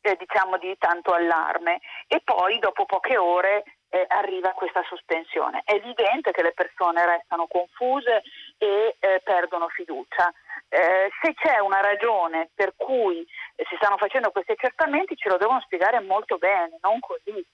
eh, 0.00 0.16
diciamo 0.16 0.58
di 0.58 0.74
tanto 0.78 1.12
allarme. 1.12 1.80
E 2.06 2.20
poi 2.22 2.58
dopo 2.58 2.86
poche 2.86 3.16
ore 3.16 3.64
eh, 3.92 4.06
arriva 4.08 4.52
questa 4.52 4.82
sospensione. 4.88 5.60
È 5.64 5.74
evidente 5.74 6.32
che 6.32 6.42
le 6.42 6.52
persone 6.52 7.04
restano 7.04 7.46
confuse 7.46 8.22
e 8.56 8.96
eh, 8.98 9.20
perdono 9.22 9.68
fiducia. 9.68 10.32
Eh, 10.68 11.10
se 11.20 11.34
c'è 11.34 11.58
una 11.58 11.80
ragione 11.80 12.48
per 12.54 12.72
cui 12.74 13.20
eh, 13.20 13.64
si 13.68 13.76
stanno 13.76 13.98
facendo 13.98 14.30
questi 14.30 14.52
accertamenti 14.52 15.16
ce 15.16 15.28
lo 15.28 15.36
devono 15.36 15.60
spiegare 15.60 16.00
molto 16.00 16.38
bene, 16.38 16.78
non 16.80 16.98
così. 17.00 17.44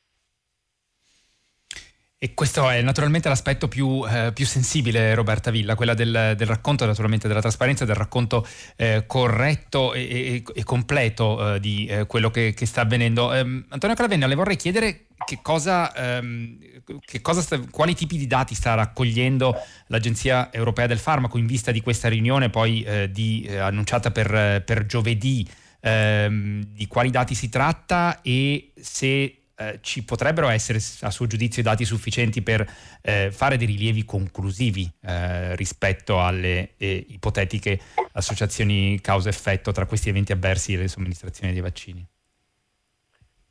E 2.20 2.34
questo 2.34 2.68
è 2.68 2.82
naturalmente 2.82 3.28
l'aspetto 3.28 3.68
più, 3.68 4.04
eh, 4.04 4.32
più 4.32 4.44
sensibile, 4.44 5.14
Roberta 5.14 5.52
Villa, 5.52 5.76
quella 5.76 5.94
del, 5.94 6.34
del, 6.36 6.46
racconto, 6.48 6.84
naturalmente 6.84 7.28
della 7.28 7.40
trasparenza, 7.40 7.84
del 7.84 7.94
racconto 7.94 8.44
eh, 8.74 9.04
corretto 9.06 9.94
e, 9.94 10.02
e, 10.02 10.42
e 10.52 10.64
completo 10.64 11.54
eh, 11.54 11.60
di 11.60 11.86
eh, 11.86 12.06
quello 12.06 12.32
che, 12.32 12.54
che, 12.54 12.66
sta 12.66 12.80
avvenendo. 12.80 13.32
Ehm, 13.32 13.66
Antonio 13.68 13.94
Calavenna, 13.94 14.26
le 14.26 14.34
vorrei 14.34 14.56
chiedere 14.56 15.06
che 15.24 15.38
cosa, 15.40 15.94
ehm, 15.94 16.58
che 17.04 17.20
cosa 17.20 17.40
sta, 17.40 17.56
quali 17.70 17.94
tipi 17.94 18.18
di 18.18 18.26
dati 18.26 18.56
sta 18.56 18.74
raccogliendo 18.74 19.54
l'Agenzia 19.86 20.52
Europea 20.52 20.88
del 20.88 20.98
Farmaco 20.98 21.38
in 21.38 21.46
vista 21.46 21.70
di 21.70 21.82
questa 21.82 22.08
riunione 22.08 22.50
poi 22.50 22.82
eh, 22.82 23.08
di, 23.12 23.46
eh, 23.48 23.58
annunciata 23.58 24.10
per, 24.10 24.64
per 24.64 24.86
giovedì. 24.86 25.48
Ehm, 25.80 26.64
di 26.72 26.88
quali 26.88 27.10
dati 27.10 27.36
si 27.36 27.48
tratta 27.48 28.20
e 28.22 28.72
se 28.74 29.37
eh, 29.58 29.80
ci 29.82 30.04
potrebbero 30.04 30.48
essere 30.48 30.78
a 31.00 31.10
suo 31.10 31.26
giudizio 31.26 31.62
dati 31.62 31.84
sufficienti 31.84 32.42
per 32.42 32.64
eh, 33.02 33.30
fare 33.32 33.56
dei 33.56 33.66
rilievi 33.66 34.04
conclusivi 34.04 34.88
eh, 35.02 35.56
rispetto 35.56 36.22
alle 36.22 36.74
eh, 36.76 37.04
ipotetiche 37.08 37.80
associazioni 38.12 39.00
causa-effetto 39.00 39.72
tra 39.72 39.86
questi 39.86 40.10
eventi 40.10 40.30
avversi 40.30 40.74
e 40.74 40.76
le 40.78 40.88
somministrazioni 40.88 41.52
dei 41.52 41.60
vaccini? 41.60 42.06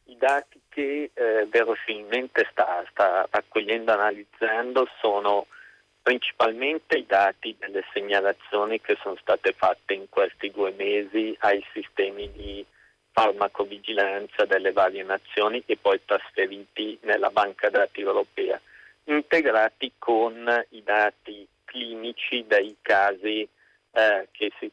I 0.05 0.17
dati 0.17 0.61
che 0.69 1.11
eh, 1.13 1.47
verosimilmente 1.51 2.47
sta, 2.51 2.85
sta 2.89 3.27
raccogliendo 3.29 3.91
e 3.91 3.93
analizzando 3.93 4.87
sono 5.01 5.47
principalmente 6.01 6.99
i 6.99 7.05
dati 7.05 7.53
delle 7.59 7.83
segnalazioni 7.91 8.79
che 8.79 8.97
sono 9.01 9.17
state 9.19 9.51
fatte 9.51 9.93
in 9.93 10.05
questi 10.07 10.51
due 10.51 10.71
mesi 10.77 11.35
ai 11.39 11.61
sistemi 11.73 12.31
di 12.31 12.65
farmacovigilanza 13.17 14.45
delle 14.45 14.71
varie 14.71 15.01
nazioni 15.01 15.63
e 15.65 15.75
poi 15.75 15.99
trasferiti 16.05 16.99
nella 17.01 17.31
banca 17.31 17.67
dati 17.67 18.01
europea, 18.01 18.61
integrati 19.05 19.93
con 19.97 20.65
i 20.69 20.83
dati 20.83 21.47
clinici 21.65 22.45
dei 22.47 22.75
casi 22.79 23.41
eh, 23.91 24.27
si, 24.59 24.71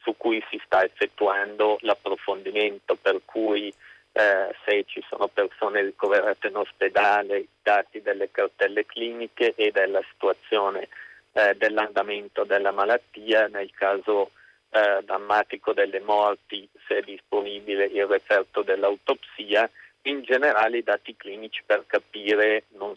su 0.00 0.16
cui 0.16 0.42
si 0.48 0.58
sta 0.64 0.82
effettuando 0.84 1.76
l'approfondimento, 1.82 2.96
per 2.96 3.20
cui 3.26 3.70
eh, 4.12 4.54
se 4.64 4.84
ci 4.86 5.04
sono 5.06 5.28
persone 5.28 5.82
ricoverate 5.82 6.46
in 6.46 6.56
ospedale, 6.56 7.38
i 7.40 7.48
dati 7.62 8.00
delle 8.00 8.30
cartelle 8.30 8.86
cliniche 8.86 9.52
e 9.54 9.70
della 9.70 10.00
situazione 10.12 10.88
eh, 11.32 11.54
dell'andamento 11.58 12.44
della 12.44 12.72
malattia 12.72 13.48
nel 13.48 13.70
caso 13.74 14.30
eh, 14.70 15.02
drammatico 15.04 15.72
delle 15.72 16.00
morti 16.00 16.68
se 16.86 16.98
è 16.98 17.02
disponibile 17.02 17.84
il 17.86 18.06
referto 18.06 18.62
dell'autopsia 18.62 19.70
in 20.02 20.22
generale 20.22 20.78
i 20.78 20.82
dati 20.82 21.16
clinici 21.16 21.62
per 21.64 21.84
capire 21.86 22.64
non, 22.76 22.96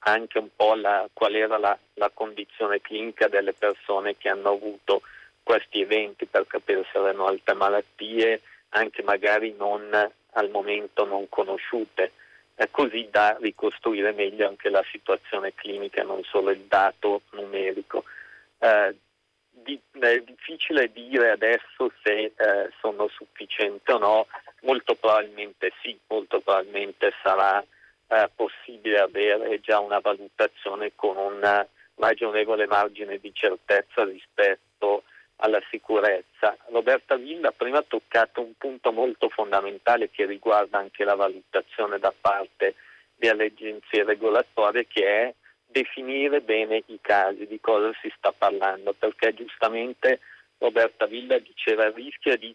anche 0.00 0.38
un 0.38 0.48
po' 0.54 0.74
la, 0.74 1.08
qual 1.12 1.34
era 1.34 1.58
la, 1.58 1.76
la, 1.94 2.10
condizione 2.12 2.80
clinica 2.80 3.28
delle 3.28 3.54
persone 3.54 4.16
che 4.16 4.28
hanno 4.28 4.50
avuto 4.50 5.02
questi 5.42 5.80
eventi, 5.80 6.26
per 6.26 6.46
capire 6.46 6.86
se 6.90 6.98
erano 6.98 7.26
altre 7.26 7.54
malattie, 7.54 8.40
anche 8.70 9.02
magari 9.02 9.54
non 9.56 9.88
al 10.36 10.50
momento 10.50 11.04
non 11.04 11.28
conosciute, 11.28 12.12
eh, 12.56 12.68
così 12.70 13.08
da 13.10 13.36
ricostruire 13.40 14.12
meglio 14.12 14.46
anche 14.48 14.68
la 14.68 14.84
situazione 14.90 15.54
clinica, 15.54 16.02
non 16.02 16.22
solo 16.24 16.50
il 16.50 16.64
dato 16.68 17.22
numerico. 17.30 18.04
Eh, 18.58 18.94
di, 19.64 19.80
è 19.98 20.20
difficile 20.20 20.92
dire 20.92 21.30
adesso 21.30 21.90
se 22.02 22.32
eh, 22.36 22.70
sono 22.80 23.08
sufficienti 23.08 23.90
o 23.90 23.98
no, 23.98 24.26
molto 24.62 24.94
probabilmente 24.94 25.72
sì, 25.82 25.98
molto 26.08 26.40
probabilmente 26.40 27.12
sarà 27.22 27.64
eh, 28.08 28.30
possibile 28.34 29.00
avere 29.00 29.60
già 29.60 29.80
una 29.80 29.98
valutazione 29.98 30.92
con 30.94 31.16
un 31.16 31.66
ragionevole 31.96 32.66
margine 32.66 33.18
di 33.18 33.32
certezza 33.32 34.04
rispetto 34.04 35.04
alla 35.36 35.60
sicurezza. 35.70 36.56
Roberta 36.70 37.16
Villa 37.16 37.50
prima 37.50 37.78
ha 37.78 37.84
toccato 37.86 38.40
un 38.40 38.52
punto 38.56 38.92
molto 38.92 39.28
fondamentale 39.28 40.10
che 40.10 40.26
riguarda 40.26 40.78
anche 40.78 41.04
la 41.04 41.14
valutazione 41.14 41.98
da 41.98 42.12
parte 42.18 42.74
delle 43.16 43.46
agenzie 43.46 44.04
regolatorie 44.04 44.86
che 44.86 45.06
è 45.06 45.34
definire 45.74 46.40
bene 46.40 46.84
i 46.86 46.98
casi, 47.00 47.48
di 47.48 47.58
cosa 47.60 47.90
si 48.00 48.10
sta 48.16 48.32
parlando, 48.32 48.94
perché 48.96 49.34
giustamente 49.34 50.20
Roberta 50.58 51.06
Villa 51.06 51.36
diceva 51.38 51.86
il 51.86 51.94
rischio 51.94 52.36
di 52.36 52.54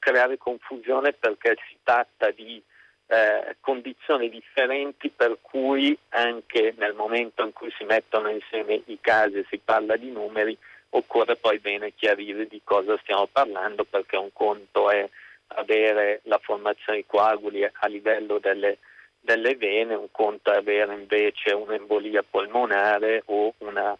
creare 0.00 0.38
confusione 0.38 1.12
perché 1.12 1.56
si 1.68 1.76
tratta 1.84 2.32
di 2.32 2.60
eh, 3.06 3.56
condizioni 3.60 4.28
differenti 4.28 5.08
per 5.08 5.38
cui 5.40 5.96
anche 6.10 6.74
nel 6.76 6.94
momento 6.94 7.44
in 7.44 7.52
cui 7.52 7.72
si 7.78 7.84
mettono 7.84 8.28
insieme 8.28 8.82
i 8.86 8.98
casi 9.00 9.38
e 9.38 9.46
si 9.48 9.58
parla 9.58 9.96
di 9.96 10.10
numeri 10.10 10.56
occorre 10.90 11.36
poi 11.36 11.58
bene 11.58 11.94
chiarire 11.94 12.46
di 12.46 12.60
cosa 12.64 12.98
stiamo 12.98 13.26
parlando 13.26 13.84
perché 13.84 14.16
un 14.16 14.32
conto 14.32 14.90
è 14.90 15.08
avere 15.48 16.20
la 16.24 16.38
formazione 16.42 16.98
di 16.98 17.06
coaguli 17.06 17.64
a 17.64 17.86
livello 17.86 18.38
delle, 18.38 18.78
delle 19.28 19.56
vene, 19.56 19.94
un 19.94 20.10
conto 20.10 20.50
è 20.50 20.56
avere 20.56 20.94
invece 20.94 21.52
un'embolia 21.52 22.22
polmonare 22.22 23.24
o 23.26 23.52
una, 23.58 23.94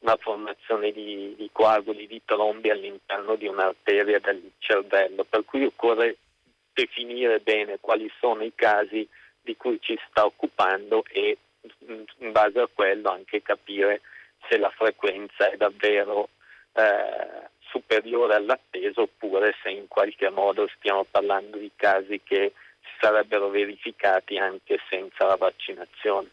una 0.00 0.16
formazione 0.20 0.92
di, 0.92 1.34
di, 1.38 1.48
coaguli 1.50 2.06
di 2.06 2.20
trombi 2.22 2.68
all'interno 2.68 3.34
di 3.36 3.46
un'arteria 3.46 4.20
del 4.20 4.50
cervello, 4.58 5.24
per 5.24 5.46
cui 5.46 5.64
occorre 5.64 6.18
definire 6.74 7.38
bene 7.38 7.78
quali 7.80 8.12
sono 8.20 8.44
i 8.44 8.52
casi 8.54 9.08
di 9.40 9.56
cui 9.56 9.78
ci 9.80 9.98
sta 10.10 10.26
occupando 10.26 11.02
e 11.10 11.38
in 11.86 12.32
base 12.32 12.60
a 12.60 12.68
quello 12.70 13.08
anche 13.08 13.40
capire 13.40 14.02
se 14.50 14.58
la 14.58 14.68
frequenza 14.68 15.50
è 15.50 15.56
davvero 15.56 16.28
eh, 16.74 17.48
superiore 17.60 18.34
all'atteso 18.34 19.02
oppure 19.02 19.54
se 19.62 19.70
in 19.70 19.88
qualche 19.88 20.28
modo 20.28 20.68
stiamo 20.76 21.06
parlando 21.10 21.56
di 21.56 21.70
casi 21.74 22.20
che 22.22 22.52
si 22.84 22.92
sarebbero 23.00 23.48
verificati 23.48 24.36
anche 24.36 24.78
senza 24.88 25.26
la 25.26 25.36
vaccinazione. 25.36 26.28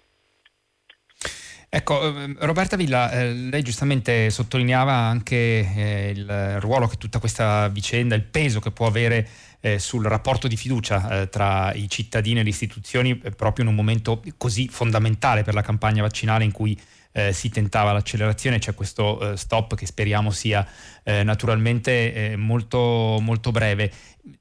Ecco, 1.74 2.04
ehm, 2.06 2.36
Roberta 2.40 2.76
Villa, 2.76 3.10
eh, 3.12 3.32
lei 3.32 3.64
giustamente 3.64 4.30
sottolineava 4.30 4.92
anche 4.92 5.36
eh, 5.36 6.12
il 6.14 6.60
ruolo 6.60 6.86
che 6.88 6.98
tutta 6.98 7.20
questa 7.20 7.70
vicenda, 7.70 8.14
il 8.14 8.24
peso 8.24 8.60
che 8.60 8.72
può 8.72 8.88
avere 8.88 9.26
eh, 9.62 9.80
sul 9.80 10.04
rapporto 10.04 10.50
di 10.50 10.58
fiducia 10.58 11.22
eh, 11.22 11.30
tra 11.30 11.72
i 11.74 11.88
cittadini 11.88 12.42
e 12.42 12.44
le 12.44 12.50
istituzioni 12.50 13.22
eh, 13.24 13.32
proprio 13.32 13.64
in 13.64 13.72
un 13.72 13.78
momento 13.78 14.22
così 14.36 14.68
fondamentale 14.68 15.44
per 15.44 15.54
la 15.54 15.62
campagna 15.62 16.02
vaccinale 16.02 16.44
in 16.44 16.52
cui 16.52 16.78
eh, 17.12 17.34
si 17.34 17.50
tentava 17.50 17.92
l'accelerazione, 17.92 18.60
c'è 18.60 18.74
questo 18.74 19.34
eh, 19.34 19.38
stop 19.38 19.76
che 19.76 19.86
speriamo 19.86 20.32
sia 20.32 20.66
eh, 21.04 21.24
naturalmente 21.24 22.36
molto, 22.38 23.18
molto 23.22 23.52
breve. 23.52 23.92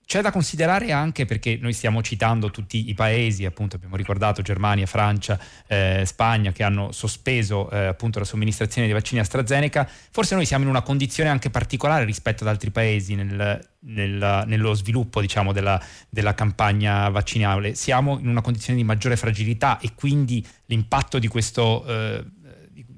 C'è 0.04 0.20
da 0.20 0.30
considerare 0.30 0.92
anche 0.92 1.24
perché 1.24 1.56
noi 1.58 1.72
stiamo 1.72 2.02
citando 2.02 2.50
tutti 2.50 2.90
i 2.90 2.94
paesi, 2.94 3.46
appunto 3.46 3.76
abbiamo 3.76 3.96
ricordato 3.96 4.42
Germania, 4.42 4.84
Francia, 4.84 5.38
eh, 5.66 6.02
Spagna 6.04 6.52
che 6.52 6.62
hanno 6.62 6.92
sospeso 6.92 7.70
eh, 7.70 7.86
appunto 7.86 8.18
la 8.18 8.26
somministrazione 8.26 8.86
dei 8.86 8.94
vaccini 8.94 9.20
AstraZeneca, 9.20 9.88
forse 10.10 10.34
noi 10.34 10.44
siamo 10.44 10.64
in 10.64 10.70
una 10.70 10.82
condizione 10.82 11.30
anche 11.30 11.48
particolare 11.48 12.04
rispetto 12.04 12.42
ad 12.42 12.50
altri 12.50 12.70
paesi 12.70 13.14
nel, 13.14 13.66
nel, 13.80 14.44
nello 14.46 14.74
sviluppo 14.74 15.20
diciamo, 15.20 15.52
della, 15.52 15.80
della, 16.10 16.34
campagna 16.34 17.08
vaccinale, 17.08 17.74
siamo 17.74 18.18
in 18.18 18.28
una 18.28 18.42
condizione 18.42 18.78
di 18.78 18.84
maggiore 18.84 19.16
fragilità 19.16 19.78
e 19.78 19.92
quindi 19.94 20.46
l'impatto 20.66 21.18
di 21.18 21.28
questo... 21.28 21.86
Eh, 21.86 22.24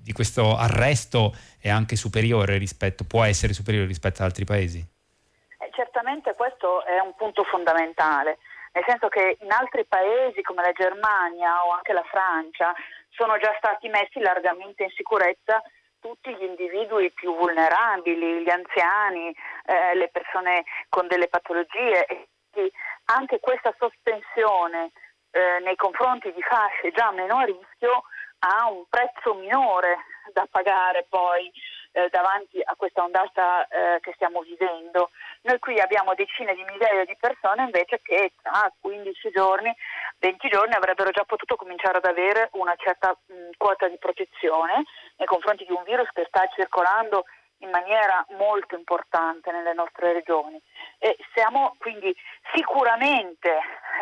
di 0.03 0.13
questo 0.13 0.57
arresto 0.57 1.33
è 1.61 1.71
anche 1.71 1.97
superiore 1.97 2.59
rispetto, 2.59 3.05
può 3.05 3.23
essere 3.23 3.53
superiore 3.53 3.87
rispetto 3.87 4.23
ad 4.23 4.29
altri 4.29 4.45
paesi? 4.45 4.79
Eh, 4.79 5.71
certamente 5.73 6.35
questo 6.35 6.85
è 6.85 6.99
un 6.99 7.15
punto 7.15 7.45
fondamentale, 7.45 8.39
nel 8.73 8.85
senso 8.87 9.09
che 9.09 9.39
in 9.41 9.53
altri 9.53 9.85
paesi 9.85 10.43
come 10.43 10.63
la 10.63 10.73
Germania 10.73 11.65
o 11.65 11.71
anche 11.71 11.93
la 11.93 12.05
Francia 12.05 12.75
sono 13.11 13.39
già 13.39 13.55
stati 13.59 13.89
messi 13.89 14.19
largamente 14.21 14.83
in 14.83 14.91
sicurezza 14.91 15.63
tutti 16.01 16.35
gli 16.35 16.43
individui 16.43 17.13
più 17.13 17.37
vulnerabili, 17.37 18.43
gli 18.43 18.51
anziani, 18.51 19.33
eh, 19.67 19.95
le 19.95 20.09
persone 20.09 20.65
con 20.89 21.07
delle 21.07 21.29
patologie 21.29 22.05
e 22.07 22.73
anche 23.05 23.39
questa 23.39 23.73
sospensione 23.79 24.91
eh, 25.31 25.61
nei 25.63 25.77
confronti 25.77 26.33
di 26.33 26.43
fasce 26.43 26.91
già 26.91 27.13
meno 27.13 27.39
a 27.39 27.45
rischio 27.45 28.03
ha 28.45 28.69
un 28.69 28.85
prezzo 28.89 29.35
minore 29.35 29.99
da 30.33 30.47
pagare 30.51 31.07
poi 31.09 31.51
eh, 31.93 32.09
davanti 32.11 32.61
a 32.63 32.75
questa 32.75 33.03
ondata 33.03 33.67
eh, 33.69 34.01
che 34.01 34.13
stiamo 34.15 34.41
vivendo. 34.41 35.11
Noi 35.43 35.59
qui 35.59 35.79
abbiamo 35.79 36.15
decine 36.15 36.55
di 36.55 36.65
migliaia 36.65 37.05
di 37.05 37.17
persone 37.19 37.65
invece 37.65 38.01
che 38.03 38.33
tra 38.43 38.73
15 38.81 39.31
giorni, 39.31 39.75
20 40.19 40.49
giorni 40.49 40.75
avrebbero 40.75 41.11
già 41.11 41.25
potuto 41.25 41.57
cominciare 41.57 41.99
ad 41.99 42.05
avere 42.05 42.49
una 42.53 42.75
certa 42.77 43.11
mh, 43.27 43.51
quota 43.57 43.89
di 43.89 43.99
protezione 43.99 44.85
nei 45.17 45.27
confronti 45.27 45.65
di 45.65 45.73
un 45.73 45.83
virus 45.85 46.09
che 46.13 46.25
sta 46.27 46.49
circolando 46.55 47.25
in 47.59 47.71
maniera 47.71 48.25
molto 48.31 48.75
importante 48.75 49.53
nelle 49.53 49.73
nostre 49.73 50.13
regioni 50.13 50.61
e 50.99 51.17
stiamo 51.31 51.77
quindi 51.79 52.13
sicuramente 52.53 53.51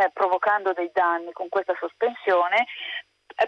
eh, 0.01 0.11
provocando 0.15 0.73
dei 0.73 0.91
danni 0.95 1.31
con 1.33 1.51
questa 1.51 1.75
sospensione 1.79 2.67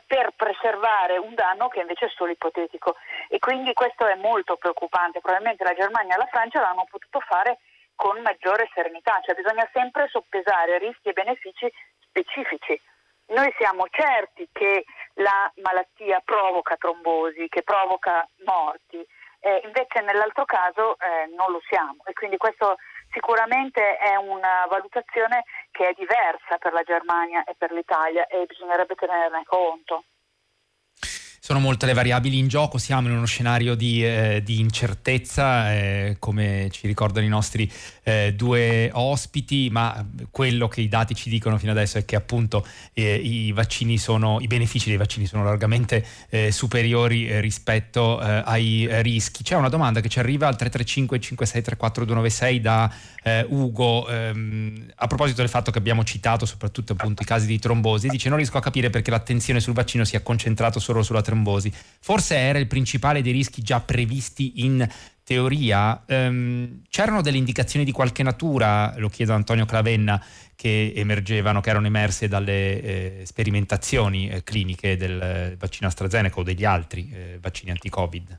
per 0.07 0.33
preservare 0.37 1.19
un 1.19 1.35
danno 1.35 1.69
che 1.69 1.81
invece 1.81 2.07
è 2.07 2.13
solo 2.15 2.31
ipotetico 2.31 2.97
e 3.29 3.39
quindi 3.39 3.73
questo 3.73 4.07
è 4.07 4.15
molto 4.15 4.57
preoccupante. 4.57 5.21
Probabilmente 5.21 5.65
la 5.65 5.75
Germania 5.75 6.15
e 6.15 6.19
la 6.19 6.29
Francia 6.31 6.61
l'hanno 6.61 6.87
potuto 6.91 7.21
fare 7.21 7.59
con 7.95 8.21
maggiore 8.23 8.71
serenità, 8.73 9.21
cioè 9.23 9.35
bisogna 9.35 9.69
sempre 9.73 10.09
soppesare 10.09 10.79
rischi 10.79 11.09
e 11.09 11.13
benefici 11.13 11.71
specifici. 12.01 12.81
Noi 13.27 13.53
siamo 13.59 13.87
certi 13.89 14.49
che 14.53 14.85
la 15.15 15.51
malattia 15.63 16.21
provoca 16.25 16.77
trombosi, 16.77 17.49
che 17.49 17.63
provoca 17.63 18.27
morti, 18.45 19.05
eh, 19.41 19.61
invece 19.65 20.01
nell'altro 20.01 20.45
caso 20.45 20.97
eh, 20.99 21.27
non 21.37 21.51
lo 21.51 21.61
siamo 21.69 21.97
e 22.05 22.13
quindi 22.13 22.37
questo 22.37 22.77
sicuramente 23.13 23.97
è 23.97 24.17
una 24.17 24.67
valutazione 24.69 25.45
che 25.71 25.89
è 25.89 25.95
diversa 25.97 26.59
per 26.59 26.73
la 26.73 26.83
Germania 26.83 27.45
e 27.45 27.55
per 27.57 27.71
l'Italia 27.73 28.27
e 28.27 28.47
bisognerebbe 28.47 28.95
tenerne 28.95 29.43
conto 29.45 30.05
sono 31.45 31.59
molte 31.59 31.87
le 31.87 31.93
variabili 31.93 32.39
in 32.39 32.47
gioco, 32.47 32.79
siamo 32.79 33.09
in 33.09 33.17
uno 33.17 33.27
scenario 33.27 33.75
di, 33.75 34.07
eh, 34.07 34.43
di 34.45 34.61
incertezza, 34.61 35.75
eh, 35.75 36.17
come 36.21 36.69
ci 36.71 36.87
ricordano 36.87 37.27
i 37.27 37.29
nostri 37.29 37.69
eh, 38.05 38.33
due 38.37 38.91
ospiti, 38.93 39.69
ma 39.69 40.07
quello 40.31 40.69
che 40.69 40.83
i 40.83 40.89
dati 40.89 41.17
ci 41.17 41.29
dicono 41.29 41.59
fino 41.59 41.73
adesso 41.73 41.99
è 41.99 42.05
che 42.05 42.15
appunto 42.15 42.65
eh, 42.93 43.17
i 43.17 43.53
sono, 43.97 44.39
i 44.41 44.47
benefici 44.47 44.89
dei 44.89 44.97
vaccini 44.97 45.27
sono 45.27 45.43
largamente 45.43 46.07
eh, 46.29 46.53
superiori 46.53 47.27
eh, 47.27 47.41
rispetto 47.41 48.19
ai 48.19 48.87
rischi. 49.03 49.43
C'è 49.43 49.57
una 49.57 49.69
domanda 49.69 50.01
che 50.01 50.09
ci 50.09 50.21
arriva 50.21 50.47
al 50.47 50.55
335 50.55 51.19
5634 51.19 52.05
296 52.05 52.61
da 52.61 52.95
Ugo, 53.49 54.09
ehm, 54.09 54.93
a 54.95 55.07
proposito 55.09 55.41
del 55.41 55.51
fatto 55.51 55.73
che 55.73 55.79
abbiamo 55.79 56.05
citato 56.05 56.47
soprattutto 56.47 56.93
appunto 56.93 57.23
i 57.23 57.25
casi 57.25 57.47
di 57.47 57.59
trombosi, 57.59 58.09
dice 58.09 58.29
non 58.29 58.39
riesco 58.39 58.59
a 58.59 58.61
capire 58.61 58.91
perché 58.91 59.11
l'attenzione 59.11 59.59
sul 59.59 59.75
vaccino 59.75 60.05
sia 60.05 60.21
concentrata 60.21 60.79
solo 60.79 61.03
sulla 61.03 61.21
trombosi. 61.33 61.73
Forse 61.73 62.37
era 62.37 62.59
il 62.59 62.67
principale 62.67 63.23
dei 63.23 63.33
rischi 63.33 63.63
già 63.63 63.81
previsti 63.81 64.65
in 64.65 64.87
teoria. 65.25 66.03
Um, 66.09 66.83
c'erano 66.91 67.23
delle 67.23 67.39
indicazioni 67.39 67.85
di 67.85 67.93
qualche 67.93 68.23
natura, 68.23 68.93
lo 68.99 69.09
chiedo 69.09 69.33
a 69.33 69.37
Antonio 69.37 69.65
Clavenna, 69.65 70.23
che 70.55 70.93
emergevano, 70.95 71.61
che 71.61 71.71
erano 71.71 71.87
emerse 71.87 72.29
dalle 72.29 72.83
eh, 72.83 73.23
sperimentazioni 73.25 74.29
eh, 74.29 74.45
cliniche 74.45 74.97
del 74.97 75.21
eh, 75.21 75.57
vaccino 75.59 75.89
AstraZeneca 75.89 76.41
o 76.41 76.43
degli 76.43 76.65
altri 76.65 77.11
eh, 77.13 77.39
vaccini 77.41 77.71
anti-Covid? 77.71 78.37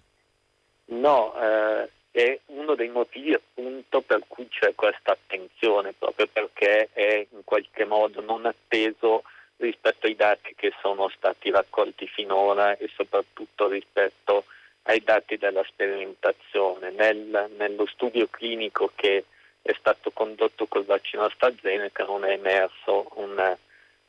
No, 0.86 1.34
eh, 1.36 1.89
è 2.12 2.39
uno 2.47 2.75
dei 2.75 2.89
motivi 2.89 3.34
appunto 3.34 4.01
per 4.01 4.21
cui 4.27 4.47
c'è 4.49 4.73
questa 4.75 5.13
attenzione, 5.13 5.93
proprio 5.97 6.27
perché 6.32 6.89
è 6.93 7.25
in 7.32 7.41
qualche 7.43 7.86
modo 7.86 8.21
non 8.21 8.45
atteso 8.45 9.23
rispetto 9.58 10.08
ai 10.08 10.16
dati 10.16 10.54
che 10.56 10.74
sono 10.82 11.10
stati 11.10 11.50
raccolti 11.52 12.08
finora 12.08 12.76
e 12.78 12.89
soprattutto 12.96 13.68
rispetto 13.68 14.46
ai 14.84 15.02
dati 15.04 15.38
della 15.38 15.63
sperimentazione. 15.63 16.92
Nel, 16.92 17.52
nello 17.58 17.86
studio 17.88 18.28
clinico 18.30 18.92
che 18.96 19.26
è 19.62 19.74
stato 19.80 20.12
condotto 20.12 20.66
col 20.68 20.86
vaccino 20.86 21.24
AstraZeneca 21.24 22.04
non 22.04 22.26
è 22.26 22.32
emerso 22.32 23.08
un, 23.16 23.39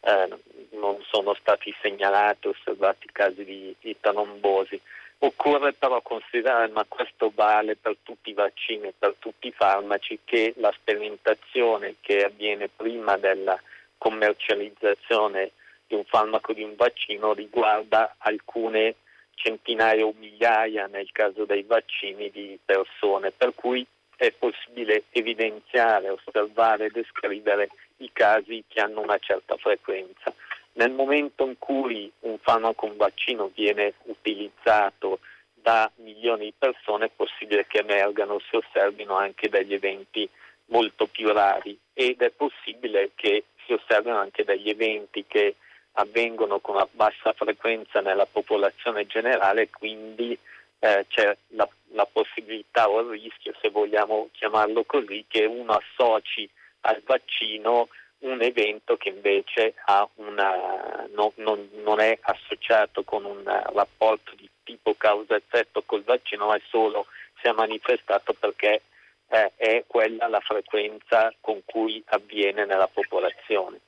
eh, 0.00 0.28
non 0.72 1.00
sono 1.08 1.34
stati 1.34 1.74
segnalati, 1.80 2.48
osservati 2.48 3.08
casi 3.12 3.44
di, 3.44 3.74
di 3.80 3.96
trombosi. 4.00 4.80
Occorre 5.18 5.72
però 5.72 6.02
considerare, 6.02 6.68
ma 6.68 6.84
questo 6.86 7.30
vale 7.34 7.76
per 7.76 7.96
tutti 8.02 8.30
i 8.30 8.34
vaccini 8.34 8.88
e 8.88 8.94
per 8.98 9.14
tutti 9.18 9.46
i 9.46 9.52
farmaci, 9.52 10.18
che 10.24 10.54
la 10.56 10.72
sperimentazione 10.72 11.94
che 12.00 12.24
avviene 12.24 12.68
prima 12.68 13.16
della 13.16 13.58
commercializzazione 14.04 15.52
di 15.86 15.94
un 15.94 16.04
farmaco 16.04 16.52
di 16.52 16.62
un 16.62 16.74
vaccino 16.76 17.32
riguarda 17.32 18.16
alcune 18.18 18.96
centinaia 19.34 20.04
o 20.04 20.12
migliaia 20.18 20.86
nel 20.88 21.10
caso 21.10 21.46
dei 21.46 21.62
vaccini 21.62 22.30
di 22.30 22.58
persone, 22.62 23.30
per 23.30 23.54
cui 23.54 23.86
è 24.16 24.30
possibile 24.32 25.04
evidenziare, 25.10 26.10
osservare 26.10 26.90
descrivere 26.90 27.70
i 27.98 28.10
casi 28.12 28.62
che 28.68 28.80
hanno 28.80 29.00
una 29.00 29.16
certa 29.18 29.56
frequenza. 29.56 30.34
Nel 30.72 30.90
momento 30.90 31.46
in 31.46 31.56
cui 31.58 32.12
un 32.20 32.36
farmaco, 32.38 32.84
un 32.84 32.96
vaccino 32.96 33.50
viene 33.54 33.94
utilizzato 34.02 35.20
da 35.54 35.90
milioni 35.96 36.44
di 36.44 36.54
persone 36.58 37.06
è 37.06 37.10
possibile 37.14 37.66
che 37.66 37.78
emergano, 37.78 38.38
si 38.50 38.56
osservino 38.56 39.16
anche 39.16 39.48
degli 39.48 39.72
eventi 39.72 40.28
molto 40.66 41.06
più 41.06 41.32
rari 41.32 41.78
ed 41.94 42.20
è 42.20 42.30
possibile 42.30 43.12
che 43.14 43.44
si 43.66 43.72
osservino 43.72 44.18
anche 44.18 44.44
degli 44.44 44.68
eventi 44.68 45.24
che 45.26 45.56
avvengono 45.92 46.58
con 46.58 46.76
una 46.76 46.88
bassa 46.90 47.32
frequenza 47.32 48.00
nella 48.00 48.26
popolazione 48.26 49.06
generale, 49.06 49.70
quindi 49.70 50.36
eh, 50.80 51.06
c'è 51.08 51.36
la, 51.48 51.68
la, 51.92 52.06
possibilità 52.06 52.88
o 52.88 53.00
il 53.00 53.20
rischio, 53.20 53.54
se 53.60 53.70
vogliamo 53.70 54.28
chiamarlo 54.32 54.84
così, 54.84 55.24
che 55.28 55.44
uno 55.44 55.72
associ 55.72 56.48
al 56.80 57.00
vaccino 57.04 57.88
un 58.18 58.42
evento 58.42 58.96
che 58.96 59.10
invece 59.10 59.74
una, 60.14 61.06
no, 61.14 61.32
non, 61.36 61.68
non, 61.82 62.00
è 62.00 62.18
associato 62.22 63.02
con 63.04 63.24
un 63.24 63.42
rapporto 63.44 64.32
di 64.34 64.48
tipo 64.64 64.94
causa-effetto 64.94 65.82
col 65.84 66.02
vaccino, 66.02 66.46
ma 66.46 66.56
è 66.56 66.60
solo 66.68 67.06
si 67.40 67.48
è 67.48 67.52
manifestato 67.52 68.32
perché 68.32 68.82
eh, 69.28 69.52
è 69.56 69.84
quella 69.86 70.28
la 70.28 70.40
frequenza 70.40 71.32
con 71.40 71.62
cui 71.64 72.02
avviene 72.06 72.64
nella 72.64 72.88
popolazione. 72.88 73.80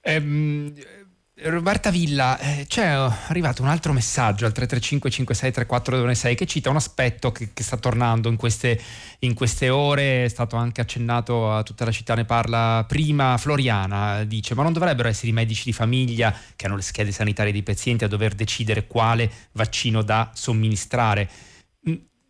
Ehm, 0.00 0.74
Roberta 1.40 1.90
Villa, 1.90 2.36
eh, 2.38 2.64
c'è 2.66 2.84
arrivato 2.86 3.62
un 3.62 3.68
altro 3.68 3.92
messaggio 3.92 4.44
al 4.44 4.52
335 4.52 5.08
5634 5.10 6.34
che 6.34 6.46
cita 6.46 6.68
un 6.68 6.76
aspetto 6.76 7.30
che, 7.30 7.50
che 7.54 7.62
sta 7.62 7.76
tornando 7.76 8.28
in 8.28 8.34
queste, 8.34 8.80
in 9.20 9.34
queste, 9.34 9.68
ore, 9.68 10.24
è 10.24 10.28
stato 10.28 10.56
anche 10.56 10.80
accennato 10.80 11.52
a 11.52 11.62
tutta 11.62 11.84
la 11.84 11.92
città, 11.92 12.14
ne 12.14 12.24
parla 12.24 12.84
prima 12.88 13.36
Floriana, 13.38 14.24
dice 14.24 14.56
ma 14.56 14.64
non 14.64 14.72
dovrebbero 14.72 15.08
essere 15.08 15.28
i 15.28 15.32
medici 15.32 15.64
di 15.66 15.72
famiglia 15.72 16.34
che 16.56 16.66
hanno 16.66 16.74
le 16.74 16.82
schede 16.82 17.12
sanitarie 17.12 17.52
dei 17.52 17.62
pazienti 17.62 18.02
a 18.02 18.08
dover 18.08 18.34
decidere 18.34 18.88
quale 18.88 19.30
vaccino 19.52 20.02
da 20.02 20.32
somministrare? 20.34 21.28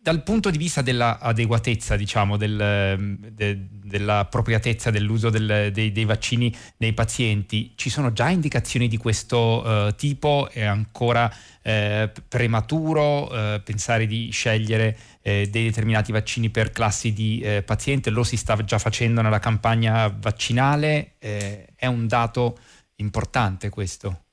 Dal 0.01 0.23
punto 0.23 0.49
di 0.49 0.57
vista 0.57 0.81
dell'adeguatezza, 0.81 1.95
diciamo, 1.95 2.37
del, 2.37 3.17
de, 3.33 3.67
dell'appropriatezza 3.69 4.91
dell'uso 4.91 5.29
del, 5.29 5.71
dei, 5.73 5.91
dei, 5.91 6.05
vaccini 6.05 6.55
nei 6.77 6.93
pazienti, 6.93 7.73
ci 7.75 7.89
sono 7.89 8.13
già 8.13 8.29
indicazioni 8.29 8.87
di 8.87 8.97
questo 8.97 9.63
uh, 9.65 9.95
tipo? 9.95 10.49
È 10.49 10.63
ancora 10.63 11.31
eh, 11.61 12.09
prematuro 12.27 13.29
eh, 13.31 13.61
pensare 13.63 14.07
di 14.07 14.29
scegliere 14.31 14.97
eh, 15.21 15.47
dei 15.49 15.65
determinati 15.65 16.11
vaccini 16.11 16.49
per 16.49 16.71
classi 16.71 17.11
di 17.11 17.41
eh, 17.41 17.61
paziente? 17.61 18.09
Lo 18.09 18.23
si 18.23 18.37
sta 18.37 18.55
già 18.63 18.79
facendo 18.79 19.21
nella 19.21 19.39
campagna 19.39 20.07
vaccinale? 20.07 21.15
Eh, 21.19 21.67
è 21.75 21.85
un 21.87 22.07
dato 22.07 22.57
importante 22.95 23.69
questo? 23.69 24.28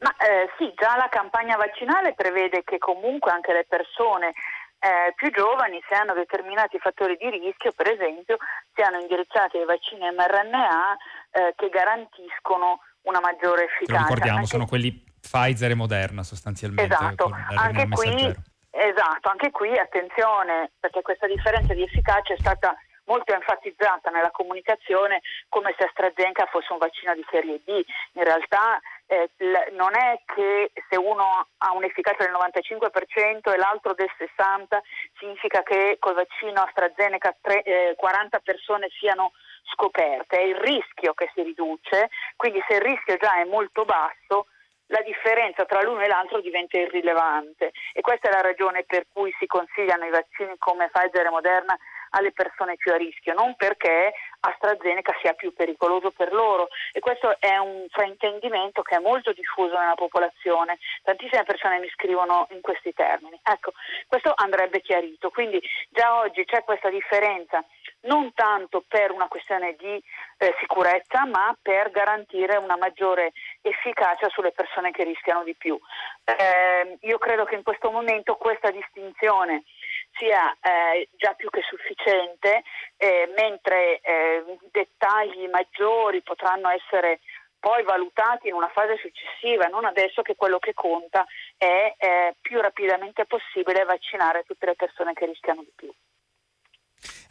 Ma 0.00 0.14
eh, 0.16 0.50
sì, 0.56 0.72
già 0.76 0.96
la 0.96 1.08
campagna 1.08 1.56
vaccinale 1.56 2.14
prevede 2.14 2.64
che 2.64 2.78
comunque 2.78 3.30
anche 3.30 3.52
le 3.52 3.66
persone 3.68 4.32
eh, 4.80 5.12
più 5.14 5.30
giovani, 5.30 5.82
se 5.88 5.94
hanno 5.94 6.14
determinati 6.14 6.78
fattori 6.78 7.16
di 7.16 7.28
rischio, 7.28 7.72
per 7.72 7.90
esempio, 7.90 8.38
siano 8.74 8.98
indirizzati 8.98 9.58
ai 9.58 9.66
vaccini 9.66 10.10
mRNA 10.10 10.96
eh, 11.32 11.52
che 11.54 11.68
garantiscono 11.68 12.80
una 13.02 13.20
maggiore 13.20 13.64
efficacia. 13.64 14.00
Lo 14.00 14.06
ricordiamo, 14.06 14.38
anche... 14.38 14.48
sono 14.48 14.66
quelli 14.66 15.04
Pfizer 15.20 15.70
e 15.70 15.74
Moderna 15.74 16.22
sostanzialmente. 16.22 16.94
Esatto, 16.94 17.30
anche 17.54 17.88
qui, 17.88 18.34
esatto, 18.70 19.28
anche 19.28 19.50
qui 19.50 19.76
attenzione 19.76 20.70
perché 20.80 21.02
questa 21.02 21.26
differenza 21.26 21.74
di 21.74 21.82
efficacia 21.82 22.32
è 22.32 22.38
stata 22.38 22.74
molto 23.04 23.34
enfatizzata 23.34 24.08
nella 24.10 24.30
comunicazione 24.30 25.20
come 25.48 25.74
se 25.76 25.84
AstraZeneca 25.84 26.46
fosse 26.46 26.72
un 26.72 26.78
vaccino 26.78 27.12
di 27.14 27.26
serie 27.30 27.60
D. 27.64 27.84
In 28.12 28.24
realtà 28.24 28.80
eh, 29.10 29.30
non 29.72 29.96
è 29.96 30.20
che 30.24 30.70
se 30.88 30.96
uno 30.96 31.48
ha 31.58 31.72
un'efficacia 31.72 32.24
del 32.24 32.32
95% 32.32 33.52
e 33.52 33.56
l'altro 33.56 33.92
del 33.94 34.10
60% 34.16 34.78
significa 35.18 35.64
che 35.64 35.96
col 35.98 36.14
vaccino 36.14 36.62
AstraZeneca 36.62 37.36
tre, 37.40 37.62
eh, 37.62 37.94
40 37.96 38.38
persone 38.38 38.88
siano 39.00 39.32
scoperte, 39.74 40.38
è 40.38 40.42
il 40.42 40.54
rischio 40.56 41.12
che 41.14 41.28
si 41.34 41.42
riduce, 41.42 42.08
quindi 42.36 42.62
se 42.68 42.76
il 42.76 42.82
rischio 42.82 43.16
già 43.16 43.40
è 43.40 43.44
molto 43.44 43.84
basso 43.84 44.46
la 44.86 45.02
differenza 45.02 45.64
tra 45.64 45.82
l'uno 45.82 46.00
e 46.00 46.08
l'altro 46.08 46.40
diventa 46.40 46.76
irrilevante. 46.76 47.72
E 47.92 48.00
questa 48.00 48.28
è 48.28 48.32
la 48.32 48.40
ragione 48.40 48.84
per 48.84 49.06
cui 49.12 49.34
si 49.38 49.46
consigliano 49.46 50.04
i 50.04 50.10
vaccini 50.10 50.54
come 50.58 50.88
Pfizer 50.88 51.26
e 51.26 51.30
Moderna 51.30 51.76
alle 52.10 52.32
persone 52.32 52.76
più 52.76 52.92
a 52.92 52.96
rischio, 52.96 53.34
non 53.34 53.54
perché 53.56 54.12
AstraZeneca 54.40 55.14
sia 55.20 55.34
più 55.34 55.52
pericoloso 55.52 56.10
per 56.10 56.32
loro 56.32 56.68
e 56.92 57.00
questo 57.00 57.36
è 57.38 57.56
un 57.58 57.86
fraintendimento 57.90 58.82
che 58.82 58.96
è 58.96 59.00
molto 59.00 59.32
diffuso 59.32 59.78
nella 59.78 59.94
popolazione. 59.94 60.78
Tantissime 61.02 61.44
persone 61.44 61.78
mi 61.78 61.88
scrivono 61.90 62.46
in 62.50 62.60
questi 62.60 62.92
termini. 62.92 63.38
Ecco, 63.42 63.72
questo 64.06 64.32
andrebbe 64.34 64.80
chiarito. 64.80 65.30
Quindi 65.30 65.60
già 65.90 66.18
oggi 66.18 66.44
c'è 66.44 66.64
questa 66.64 66.90
differenza 66.90 67.64
non 68.02 68.32
tanto 68.34 68.82
per 68.86 69.10
una 69.10 69.28
questione 69.28 69.74
di 69.78 70.02
eh, 70.38 70.54
sicurezza, 70.58 71.26
ma 71.26 71.54
per 71.60 71.90
garantire 71.90 72.56
una 72.56 72.76
maggiore 72.76 73.32
efficacia 73.60 74.28
sulle 74.30 74.52
persone 74.52 74.90
che 74.90 75.04
rischiano 75.04 75.42
di 75.42 75.54
più. 75.54 75.78
Eh, 76.24 76.98
io 77.02 77.18
credo 77.18 77.44
che 77.44 77.56
in 77.56 77.62
questo 77.62 77.90
momento 77.90 78.36
questa 78.36 78.70
distinzione 78.70 79.64
sia 80.12 80.52
eh, 80.60 81.08
già 81.16 81.32
più 81.34 81.48
che 81.50 81.62
sufficiente, 81.62 82.62
eh, 82.96 83.32
mentre 83.36 84.00
eh, 84.00 84.44
dettagli 84.70 85.48
maggiori 85.48 86.22
potranno 86.22 86.68
essere 86.68 87.20
poi 87.60 87.84
valutati 87.84 88.48
in 88.48 88.54
una 88.54 88.70
fase 88.72 88.96
successiva, 88.96 89.66
non 89.66 89.84
adesso 89.84 90.22
che 90.22 90.34
quello 90.34 90.58
che 90.58 90.72
conta 90.72 91.26
è 91.56 91.94
eh, 91.98 92.34
più 92.40 92.60
rapidamente 92.60 93.26
possibile 93.26 93.84
vaccinare 93.84 94.44
tutte 94.46 94.66
le 94.66 94.74
persone 94.74 95.12
che 95.12 95.26
rischiano 95.26 95.62
di 95.62 95.72
più. 95.76 95.92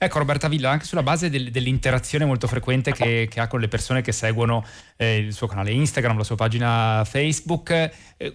Ecco 0.01 0.19
Roberta 0.19 0.47
Villa, 0.47 0.69
anche 0.69 0.85
sulla 0.85 1.03
base 1.03 1.29
del, 1.29 1.51
dell'interazione 1.51 2.25
molto 2.25 2.47
frequente 2.47 2.93
che, 2.93 3.27
che, 3.29 3.39
ha 3.39 3.47
con 3.47 3.59
le 3.59 3.67
persone 3.67 4.01
che 4.01 4.13
seguono 4.13 4.63
eh, 4.95 5.17
il 5.17 5.33
suo 5.33 5.47
canale 5.47 5.71
Instagram, 5.71 6.17
la 6.17 6.23
sua 6.23 6.37
pagina 6.37 7.03
Facebook, 7.05 7.69
eh, 8.17 8.33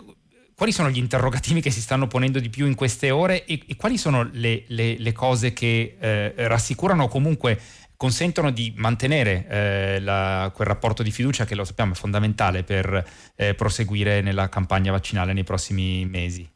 quali 0.56 0.72
sono 0.72 0.88
gli 0.88 0.98
interrogativi 0.98 1.60
che 1.60 1.70
si 1.70 1.80
stanno 1.80 2.06
ponendo 2.06 2.38
di 2.38 2.48
più 2.48 2.66
in 2.66 2.74
queste 2.74 3.10
ore 3.10 3.44
e, 3.44 3.60
e 3.66 3.76
quali 3.76 3.96
sono 3.96 4.28
le, 4.32 4.64
le, 4.68 4.96
le 4.98 5.12
cose 5.12 5.52
che 5.52 5.96
eh, 5.98 6.32
rassicurano 6.36 7.04
o 7.04 7.08
comunque 7.08 7.58
consentono 7.96 8.50
di 8.50 8.72
mantenere 8.76 9.46
eh, 9.48 10.00
la, 10.00 10.50
quel 10.54 10.66
rapporto 10.66 11.02
di 11.02 11.10
fiducia 11.10 11.44
che 11.44 11.54
lo 11.54 11.64
sappiamo 11.64 11.92
è 11.92 11.96
fondamentale 11.96 12.62
per 12.62 13.02
eh, 13.36 13.54
proseguire 13.54 14.20
nella 14.20 14.48
campagna 14.48 14.92
vaccinale 14.92 15.32
nei 15.32 15.44
prossimi 15.44 16.04
mesi? 16.04 16.46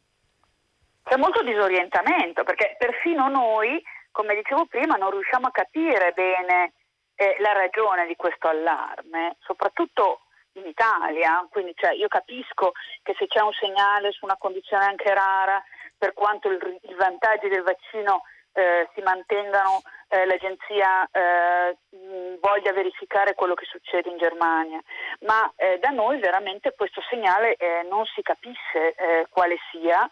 C'è 1.03 1.17
molto 1.17 1.41
disorientamento 1.43 2.43
perché 2.43 2.75
perfino 2.77 3.29
noi, 3.29 3.81
come 4.11 4.35
dicevo 4.35 4.65
prima, 4.67 4.95
non 4.95 5.11
riusciamo 5.11 5.47
a 5.47 5.51
capire 5.51 6.13
bene 6.15 6.73
eh, 7.15 7.35
la 7.39 7.53
ragione 7.53 8.05
di 8.05 8.15
questo 8.15 8.47
allarme, 8.47 9.37
soprattutto 9.39 10.21
in 10.59 10.67
Italia, 10.67 11.45
quindi 11.49 11.73
cioè, 11.75 11.93
io 11.93 12.07
capisco 12.07 12.71
che 13.03 13.15
se 13.17 13.27
c'è 13.27 13.41
un 13.41 13.53
segnale 13.53 14.11
su 14.11 14.25
una 14.25 14.37
condizione 14.37 14.85
anche 14.85 15.13
rara, 15.13 15.63
per 15.97 16.13
quanto 16.13 16.49
il, 16.49 16.79
i 16.83 16.93
vantaggi 16.93 17.47
del 17.49 17.63
vaccino 17.63 18.23
eh, 18.53 18.89
si 18.93 19.01
mantengano, 19.01 19.81
eh, 20.09 20.25
l'agenzia 20.25 21.07
eh, 21.11 21.77
voglia 22.41 22.73
verificare 22.73 23.35
quello 23.35 23.53
che 23.53 23.65
succede 23.65 24.09
in 24.09 24.17
Germania, 24.17 24.81
ma 25.21 25.51
eh, 25.55 25.77
da 25.79 25.89
noi 25.89 26.19
veramente 26.19 26.73
questo 26.75 27.01
segnale 27.09 27.55
eh, 27.55 27.85
non 27.89 28.05
si 28.05 28.21
capisce 28.21 28.93
eh, 28.95 29.27
quale 29.29 29.57
sia 29.71 30.09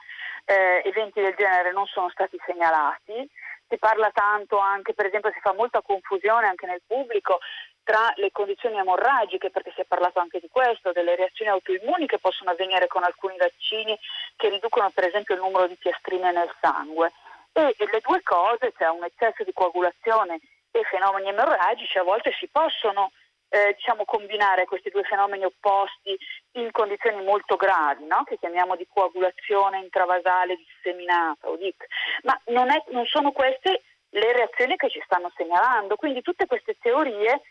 eventi 0.50 1.20
del 1.20 1.36
genere 1.36 1.74
non 1.74 1.86
sono 1.88 2.08
stati 2.08 2.40
segnalati. 2.46 3.30
Si 3.68 3.78
parla 3.78 4.10
tanto 4.14 4.58
anche, 4.58 4.94
per 4.94 5.08
esempio, 5.08 5.30
si 5.34 5.42
fa 5.42 5.54
molta 5.54 5.82
confusione 5.82 6.48
anche 6.48 6.66
nel 6.66 6.82
pubblico 6.88 7.40
tra 7.88 8.12
le 8.18 8.34
condizioni 8.34 8.78
emorragiche, 8.78 9.50
perché 9.50 9.72
si 9.74 9.80
è 9.80 9.86
parlato 9.86 10.20
anche 10.20 10.42
di 10.42 10.50
questo, 10.52 10.92
delle 10.92 11.16
reazioni 11.16 11.50
autoimmuni 11.52 12.06
che 12.06 12.20
possono 12.20 12.52
avvenire 12.52 12.88
con 12.88 13.02
alcuni 13.06 13.38
vaccini 13.38 13.98
che 14.36 14.50
riducono 14.50 14.90
per 14.90 15.08
esempio 15.08 15.36
il 15.36 15.42
numero 15.42 15.68
di 15.68 15.78
piastrine 15.78 16.34
nel 16.34 16.54
sangue. 16.60 17.14
E, 17.54 17.74
le 17.78 18.02
due 18.06 18.22
cose, 18.24 18.74
cioè 18.78 18.90
un 18.90 19.06
eccesso 19.06 19.46
di 19.46 19.54
coagulazione 19.54 20.42
e 20.70 20.84
fenomeni 20.84 21.30
emorragici, 21.30 21.98
a 21.98 22.04
volte 22.04 22.34
si 22.38 22.50
possono 22.52 23.12
eh, 23.48 23.76
diciamo, 23.78 24.04
combinare 24.04 24.66
questi 24.66 24.90
due 24.90 25.04
fenomeni 25.04 25.46
opposti 25.46 26.14
in 26.60 26.70
condizioni 26.72 27.24
molto 27.24 27.56
gravi, 27.56 28.06
no? 28.06 28.24
che 28.26 28.38
chiamiamo 28.38 28.76
di 28.76 28.86
coagulazione 28.92 29.80
intravasale 29.80 30.58
disseminata 30.58 31.48
o 31.48 31.56
DIC, 31.56 31.86
ma 32.24 32.38
non, 32.48 32.70
è, 32.70 32.84
non, 32.90 33.06
sono 33.06 33.32
queste 33.32 33.84
le 34.10 34.34
reazioni 34.34 34.76
che 34.76 34.90
ci 34.90 35.02
stanno 35.06 35.32
segnalando, 35.38 35.96
quindi 35.96 36.22
tutte 36.22 36.48
queste 36.48 36.78
teorie 36.82 37.42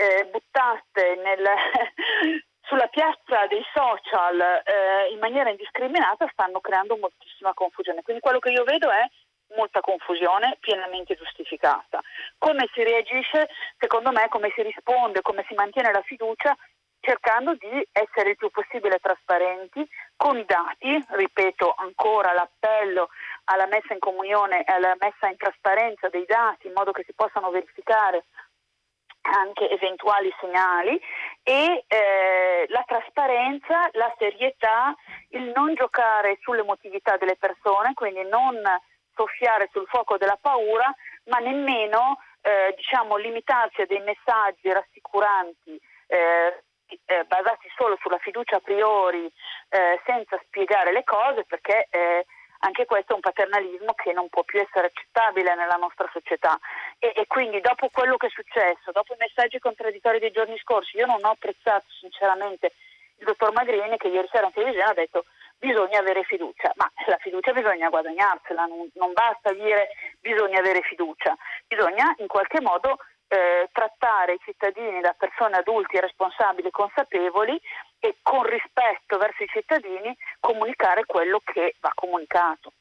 eh, 0.00 0.24
buttate 0.30 1.20
nel, 1.22 1.44
sulla 2.64 2.86
piazza 2.86 3.46
dei 3.48 3.62
social 3.74 4.40
eh, 4.40 5.12
in 5.12 5.18
maniera 5.18 5.50
indiscriminata 5.50 6.26
stanno 6.32 6.60
creando 6.60 6.96
moltissima 6.96 7.52
confusione, 7.52 8.02
quindi 8.02 8.22
quello 8.22 8.38
che 8.38 8.50
io 8.50 8.64
vedo 8.64 8.90
è 8.90 9.04
molta 9.56 9.80
confusione 9.80 10.56
pienamente 10.60 11.16
giustificata. 11.16 12.00
Come 12.38 12.68
si 12.72 12.82
reagisce? 12.82 13.48
Secondo 13.76 14.10
me 14.12 14.28
come 14.28 14.52
si 14.54 14.62
risponde, 14.62 15.20
come 15.20 15.44
si 15.48 15.54
mantiene 15.54 15.92
la 15.92 16.02
fiducia 16.02 16.56
cercando 17.00 17.54
di 17.54 17.88
essere 17.92 18.30
il 18.30 18.36
più 18.36 18.50
possibile 18.50 18.98
trasparenti 18.98 19.86
con 20.16 20.36
i 20.36 20.44
dati, 20.44 21.02
ripeto 21.08 21.74
ancora 21.76 22.32
l'appello 22.32 23.08
alla 23.44 23.66
messa 23.66 23.94
in 23.94 23.98
comunione 23.98 24.64
e 24.64 24.72
alla 24.72 24.94
messa 24.98 25.28
in 25.28 25.36
trasparenza 25.36 26.08
dei 26.08 26.24
dati 26.26 26.68
in 26.68 26.74
modo 26.74 26.92
che 26.92 27.04
si 27.04 27.12
possano 27.14 27.50
verificare 27.50 28.24
anche 29.22 29.68
eventuali 29.70 30.32
segnali 30.40 31.00
e 31.42 31.84
eh, 31.86 32.66
la 32.68 32.82
trasparenza, 32.86 33.88
la 33.92 34.12
serietà, 34.18 34.94
il 35.30 35.52
non 35.54 35.74
giocare 35.74 36.38
sull'emotività 36.40 37.16
delle 37.16 37.36
persone, 37.36 37.94
quindi 37.94 38.22
non 38.28 38.56
soffiare 39.14 39.68
sul 39.72 39.86
fuoco 39.86 40.16
della 40.16 40.38
paura, 40.40 40.92
ma 41.24 41.38
nemmeno 41.38 42.18
eh, 42.40 42.72
diciamo, 42.76 43.16
limitarsi 43.16 43.82
a 43.82 43.86
dei 43.86 44.00
messaggi 44.00 44.72
rassicuranti 44.72 45.78
eh, 46.06 46.62
eh, 47.04 47.24
basati 47.24 47.68
solo 47.76 47.96
sulla 48.00 48.18
fiducia 48.18 48.56
a 48.56 48.60
priori 48.60 49.30
eh, 49.68 50.00
senza 50.04 50.40
spiegare 50.46 50.92
le 50.92 51.04
cose 51.04 51.44
perché 51.44 51.86
eh, 51.90 52.26
anche 52.60 52.84
questo 52.84 53.12
è 53.12 53.14
un 53.14 53.20
paternalismo 53.20 53.94
che 53.94 54.12
non 54.12 54.28
può 54.28 54.42
più 54.42 54.60
essere 54.60 54.86
accettabile 54.88 55.54
nella 55.54 55.76
nostra 55.76 56.08
società. 56.12 56.58
E, 56.98 57.12
e, 57.14 57.26
quindi 57.26 57.60
dopo 57.60 57.88
quello 57.92 58.16
che 58.16 58.26
è 58.26 58.30
successo, 58.30 58.92
dopo 58.92 59.14
i 59.14 59.18
messaggi 59.18 59.58
contraddittori 59.58 60.18
dei 60.18 60.30
giorni 60.30 60.58
scorsi, 60.58 60.96
io 60.96 61.06
non 61.06 61.24
ho 61.24 61.30
apprezzato 61.30 61.86
sinceramente 62.00 62.72
il 63.18 63.26
dottor 63.26 63.52
Magrini 63.52 63.96
che 63.96 64.08
ieri 64.08 64.28
sera 64.30 64.46
in 64.46 64.52
televisione 64.52 64.90
ha 64.90 64.94
detto 64.94 65.24
bisogna 65.58 65.98
avere 65.98 66.22
fiducia, 66.24 66.72
ma 66.76 66.90
la 67.06 67.18
fiducia 67.18 67.52
bisogna 67.52 67.90
guadagnarsela, 67.90 68.64
non, 68.64 68.88
non 68.94 69.12
basta 69.12 69.52
dire 69.52 69.90
bisogna 70.20 70.58
avere 70.58 70.80
fiducia, 70.82 71.36
bisogna 71.66 72.14
in 72.18 72.26
qualche 72.26 72.60
modo 72.62 72.96
eh, 73.28 73.68
trattare 73.72 74.34
i 74.34 74.40
cittadini 74.42 75.00
da 75.00 75.14
persone 75.16 75.56
adulti, 75.56 76.00
responsabili, 76.00 76.70
consapevoli 76.70 77.60
e 78.00 78.16
con 78.22 78.42
rispetto 78.42 79.18
verso 79.18 79.44
i 79.44 79.48
cittadini 79.52 80.16
comunicare 80.40 81.04
quello 81.04 81.40
che 81.44 81.76
va 81.80 81.92
comunicato. 81.94 82.72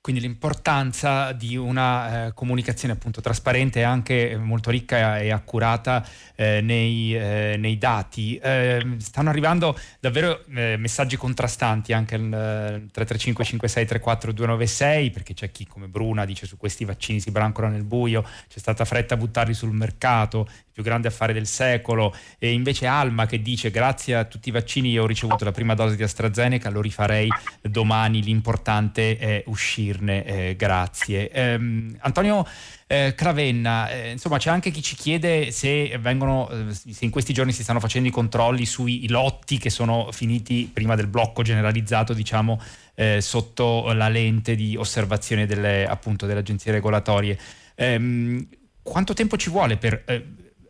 Quindi 0.00 0.24
l'importanza 0.24 1.32
di 1.32 1.56
una 1.56 2.28
eh, 2.28 2.32
comunicazione 2.32 2.94
appunto 2.94 3.20
trasparente 3.20 3.80
e 3.80 3.82
anche 3.82 4.38
molto 4.38 4.70
ricca 4.70 5.18
e 5.18 5.30
accurata 5.30 6.02
eh, 6.34 6.60
nei, 6.62 7.14
eh, 7.14 7.56
nei, 7.58 7.76
dati. 7.76 8.38
Ehm, 8.40 8.98
stanno 8.98 9.28
arrivando 9.28 9.78
davvero 10.00 10.44
eh, 10.54 10.76
messaggi 10.78 11.16
contrastanti 11.16 11.92
anche 11.92 12.14
al 12.14 12.22
335 12.30 13.44
56 13.44 13.86
34 13.86 14.32
296 14.32 15.10
perché 15.10 15.34
c'è 15.34 15.50
chi 15.50 15.66
come 15.66 15.88
Bruna 15.88 16.24
dice 16.24 16.46
su 16.46 16.56
questi 16.56 16.84
vaccini 16.86 17.20
si 17.20 17.30
brancola 17.30 17.68
nel 17.68 17.84
buio, 17.84 18.22
c'è 18.22 18.58
stata 18.60 18.86
fretta 18.86 19.14
a 19.14 19.18
buttarli 19.18 19.52
sul 19.52 19.72
mercato, 19.72 20.48
più 20.78 20.86
grande 20.86 21.08
affare 21.08 21.32
del 21.32 21.48
secolo, 21.48 22.14
e 22.38 22.52
invece 22.52 22.86
Alma 22.86 23.26
che 23.26 23.42
dice 23.42 23.72
grazie 23.72 24.14
a 24.14 24.24
tutti 24.24 24.50
i 24.50 24.52
vaccini 24.52 24.90
io 24.90 25.02
ho 25.02 25.06
ricevuto 25.06 25.44
la 25.44 25.50
prima 25.50 25.74
dose 25.74 25.96
di 25.96 26.04
AstraZeneca, 26.04 26.70
lo 26.70 26.80
rifarei 26.80 27.28
domani, 27.60 28.22
l'importante 28.22 29.18
è 29.18 29.42
uscirne, 29.46 30.24
eh, 30.24 30.54
grazie. 30.56 31.32
Eh, 31.32 31.58
Antonio 31.98 32.46
eh, 32.86 33.12
Cravenna, 33.16 33.90
eh, 33.90 34.12
insomma 34.12 34.38
c'è 34.38 34.50
anche 34.50 34.70
chi 34.70 34.80
ci 34.80 34.94
chiede 34.94 35.50
se, 35.50 35.98
vengono, 35.98 36.48
eh, 36.48 36.72
se 36.72 37.04
in 37.04 37.10
questi 37.10 37.32
giorni 37.32 37.50
si 37.50 37.64
stanno 37.64 37.80
facendo 37.80 38.08
i 38.08 38.12
controlli 38.12 38.64
sui 38.64 39.08
lotti 39.08 39.58
che 39.58 39.70
sono 39.70 40.12
finiti 40.12 40.70
prima 40.72 40.94
del 40.94 41.08
blocco 41.08 41.42
generalizzato, 41.42 42.14
diciamo, 42.14 42.62
eh, 42.94 43.20
sotto 43.20 43.92
la 43.92 44.08
lente 44.08 44.54
di 44.54 44.76
osservazione 44.76 45.44
delle, 45.44 45.86
appunto, 45.86 46.24
delle 46.24 46.38
agenzie 46.38 46.70
regolatorie. 46.70 47.36
Ehm, 47.74 48.46
quanto 48.80 49.12
tempo 49.12 49.36
ci 49.36 49.50
vuole 49.50 49.76
per 49.76 50.02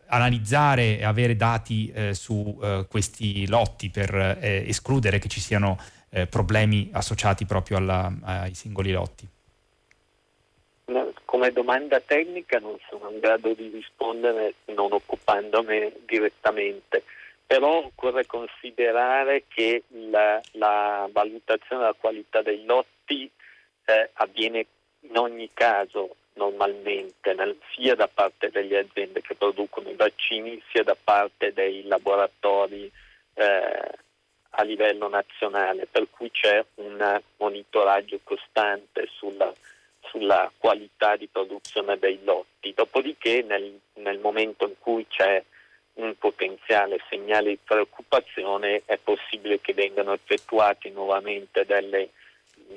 analizzare 0.09 0.99
e 0.99 1.05
avere 1.05 1.35
dati 1.35 1.91
eh, 1.93 2.13
su 2.13 2.59
eh, 2.61 2.85
questi 2.89 3.47
lotti 3.47 3.89
per 3.89 4.13
eh, 4.13 4.63
escludere 4.67 5.19
che 5.19 5.27
ci 5.27 5.39
siano 5.39 5.77
eh, 6.09 6.27
problemi 6.27 6.89
associati 6.91 7.45
proprio 7.45 7.77
alla, 7.77 8.11
ai 8.23 8.53
singoli 8.53 8.91
lotti? 8.91 9.27
Come 11.25 11.51
domanda 11.51 11.99
tecnica 11.99 12.57
non 12.57 12.77
sono 12.89 13.11
in 13.11 13.19
grado 13.19 13.53
di 13.53 13.69
rispondere 13.69 14.55
non 14.65 14.91
occupandomi 14.91 15.93
direttamente, 16.07 17.03
però 17.45 17.83
occorre 17.83 18.25
considerare 18.25 19.43
che 19.47 19.83
la, 20.09 20.41
la 20.53 21.07
valutazione 21.11 21.83
della 21.83 21.95
qualità 21.97 22.41
dei 22.41 22.65
lotti 22.65 23.29
eh, 23.85 24.09
avviene 24.13 24.65
in 25.01 25.17
ogni 25.17 25.49
caso 25.53 26.15
normalmente 26.39 27.33
nel, 27.33 27.57
sia 27.75 27.95
da 27.95 28.07
parte 28.07 28.49
delle 28.49 28.79
aziende 28.79 29.21
che 29.21 29.35
producono 29.35 29.89
i 29.89 29.95
vaccini 29.95 30.61
sia 30.71 30.83
da 30.83 30.95
parte 31.01 31.51
dei 31.53 31.83
laboratori 31.85 32.89
eh, 33.33 33.89
a 34.51 34.63
livello 34.63 35.09
nazionale, 35.09 35.85
per 35.85 36.07
cui 36.09 36.31
c'è 36.31 36.63
un 36.75 37.21
monitoraggio 37.37 38.19
costante 38.23 39.07
sulla, 39.11 39.53
sulla 40.01 40.51
qualità 40.57 41.17
di 41.17 41.27
produzione 41.27 41.99
dei 41.99 42.19
lotti. 42.23 42.73
Dopodiché 42.73 43.43
nel, 43.43 43.79
nel 43.95 44.19
momento 44.19 44.65
in 44.65 44.75
cui 44.79 45.05
c'è 45.07 45.43
un 45.93 46.17
potenziale 46.17 46.99
segnale 47.09 47.49
di 47.49 47.59
preoccupazione 47.61 48.83
è 48.85 48.97
possibile 48.97 49.59
che 49.59 49.73
vengano 49.73 50.13
effettuati 50.13 50.89
nuovamente 50.91 51.65
delle 51.65 52.09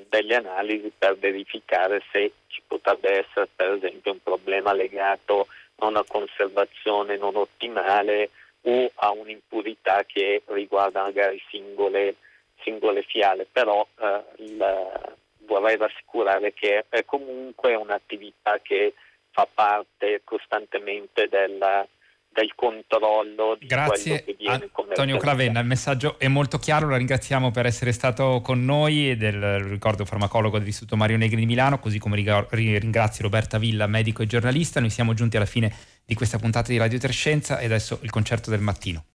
delle 0.09 0.35
analisi 0.35 0.91
per 0.97 1.17
verificare 1.17 2.01
se 2.11 2.31
ci 2.47 2.61
potrebbe 2.65 3.19
essere 3.19 3.47
per 3.55 3.71
esempio 3.73 4.11
un 4.11 4.21
problema 4.21 4.73
legato 4.73 5.47
a 5.77 5.87
una 5.87 6.03
conservazione 6.07 7.17
non 7.17 7.35
ottimale 7.35 8.29
o 8.61 8.89
a 8.95 9.11
un'impurità 9.11 10.03
che 10.05 10.41
riguarda 10.45 11.03
magari 11.03 11.41
singole, 11.49 12.15
singole 12.61 13.03
fiale, 13.03 13.45
però 13.51 13.85
eh, 13.99 14.23
il, 14.37 15.15
vorrei 15.39 15.77
rassicurare 15.77 16.53
che 16.53 16.85
è 16.89 17.03
comunque 17.05 17.75
un'attività 17.75 18.59
che 18.61 18.93
fa 19.31 19.47
parte 19.51 20.21
costantemente 20.23 21.27
della, 21.27 21.85
del 22.33 22.53
controllo 22.55 23.55
di 23.59 23.67
Grazie 23.67 24.23
che 24.23 24.35
viene 24.37 24.69
Antonio 24.73 25.17
Clavenna, 25.17 25.59
il 25.59 25.65
messaggio 25.65 26.17
è 26.17 26.27
molto 26.27 26.57
chiaro, 26.57 26.89
la 26.89 26.97
ringraziamo 26.97 27.51
per 27.51 27.65
essere 27.65 27.91
stato 27.91 28.41
con 28.41 28.65
noi 28.65 29.11
e 29.11 29.15
del 29.15 29.59
ricordo 29.59 30.03
farmacologo 30.03 30.57
dell'Istituto 30.57 30.97
Mario 30.97 31.17
Negri 31.17 31.37
di 31.37 31.45
Milano, 31.45 31.79
così 31.79 31.99
come 31.99 32.15
ringrazio 32.49 33.23
Roberta 33.23 33.57
Villa, 33.57 33.87
medico 33.87 34.23
e 34.23 34.25
giornalista. 34.25 34.79
Noi 34.79 34.89
siamo 34.89 35.13
giunti 35.13 35.37
alla 35.37 35.45
fine 35.45 35.73
di 36.05 36.15
questa 36.15 36.37
puntata 36.37 36.71
di 36.71 36.77
Radio 36.77 36.99
Trescenza 36.99 37.59
e 37.59 37.65
adesso 37.65 37.99
il 38.01 38.09
concerto 38.09 38.49
del 38.49 38.61
mattino. 38.61 39.05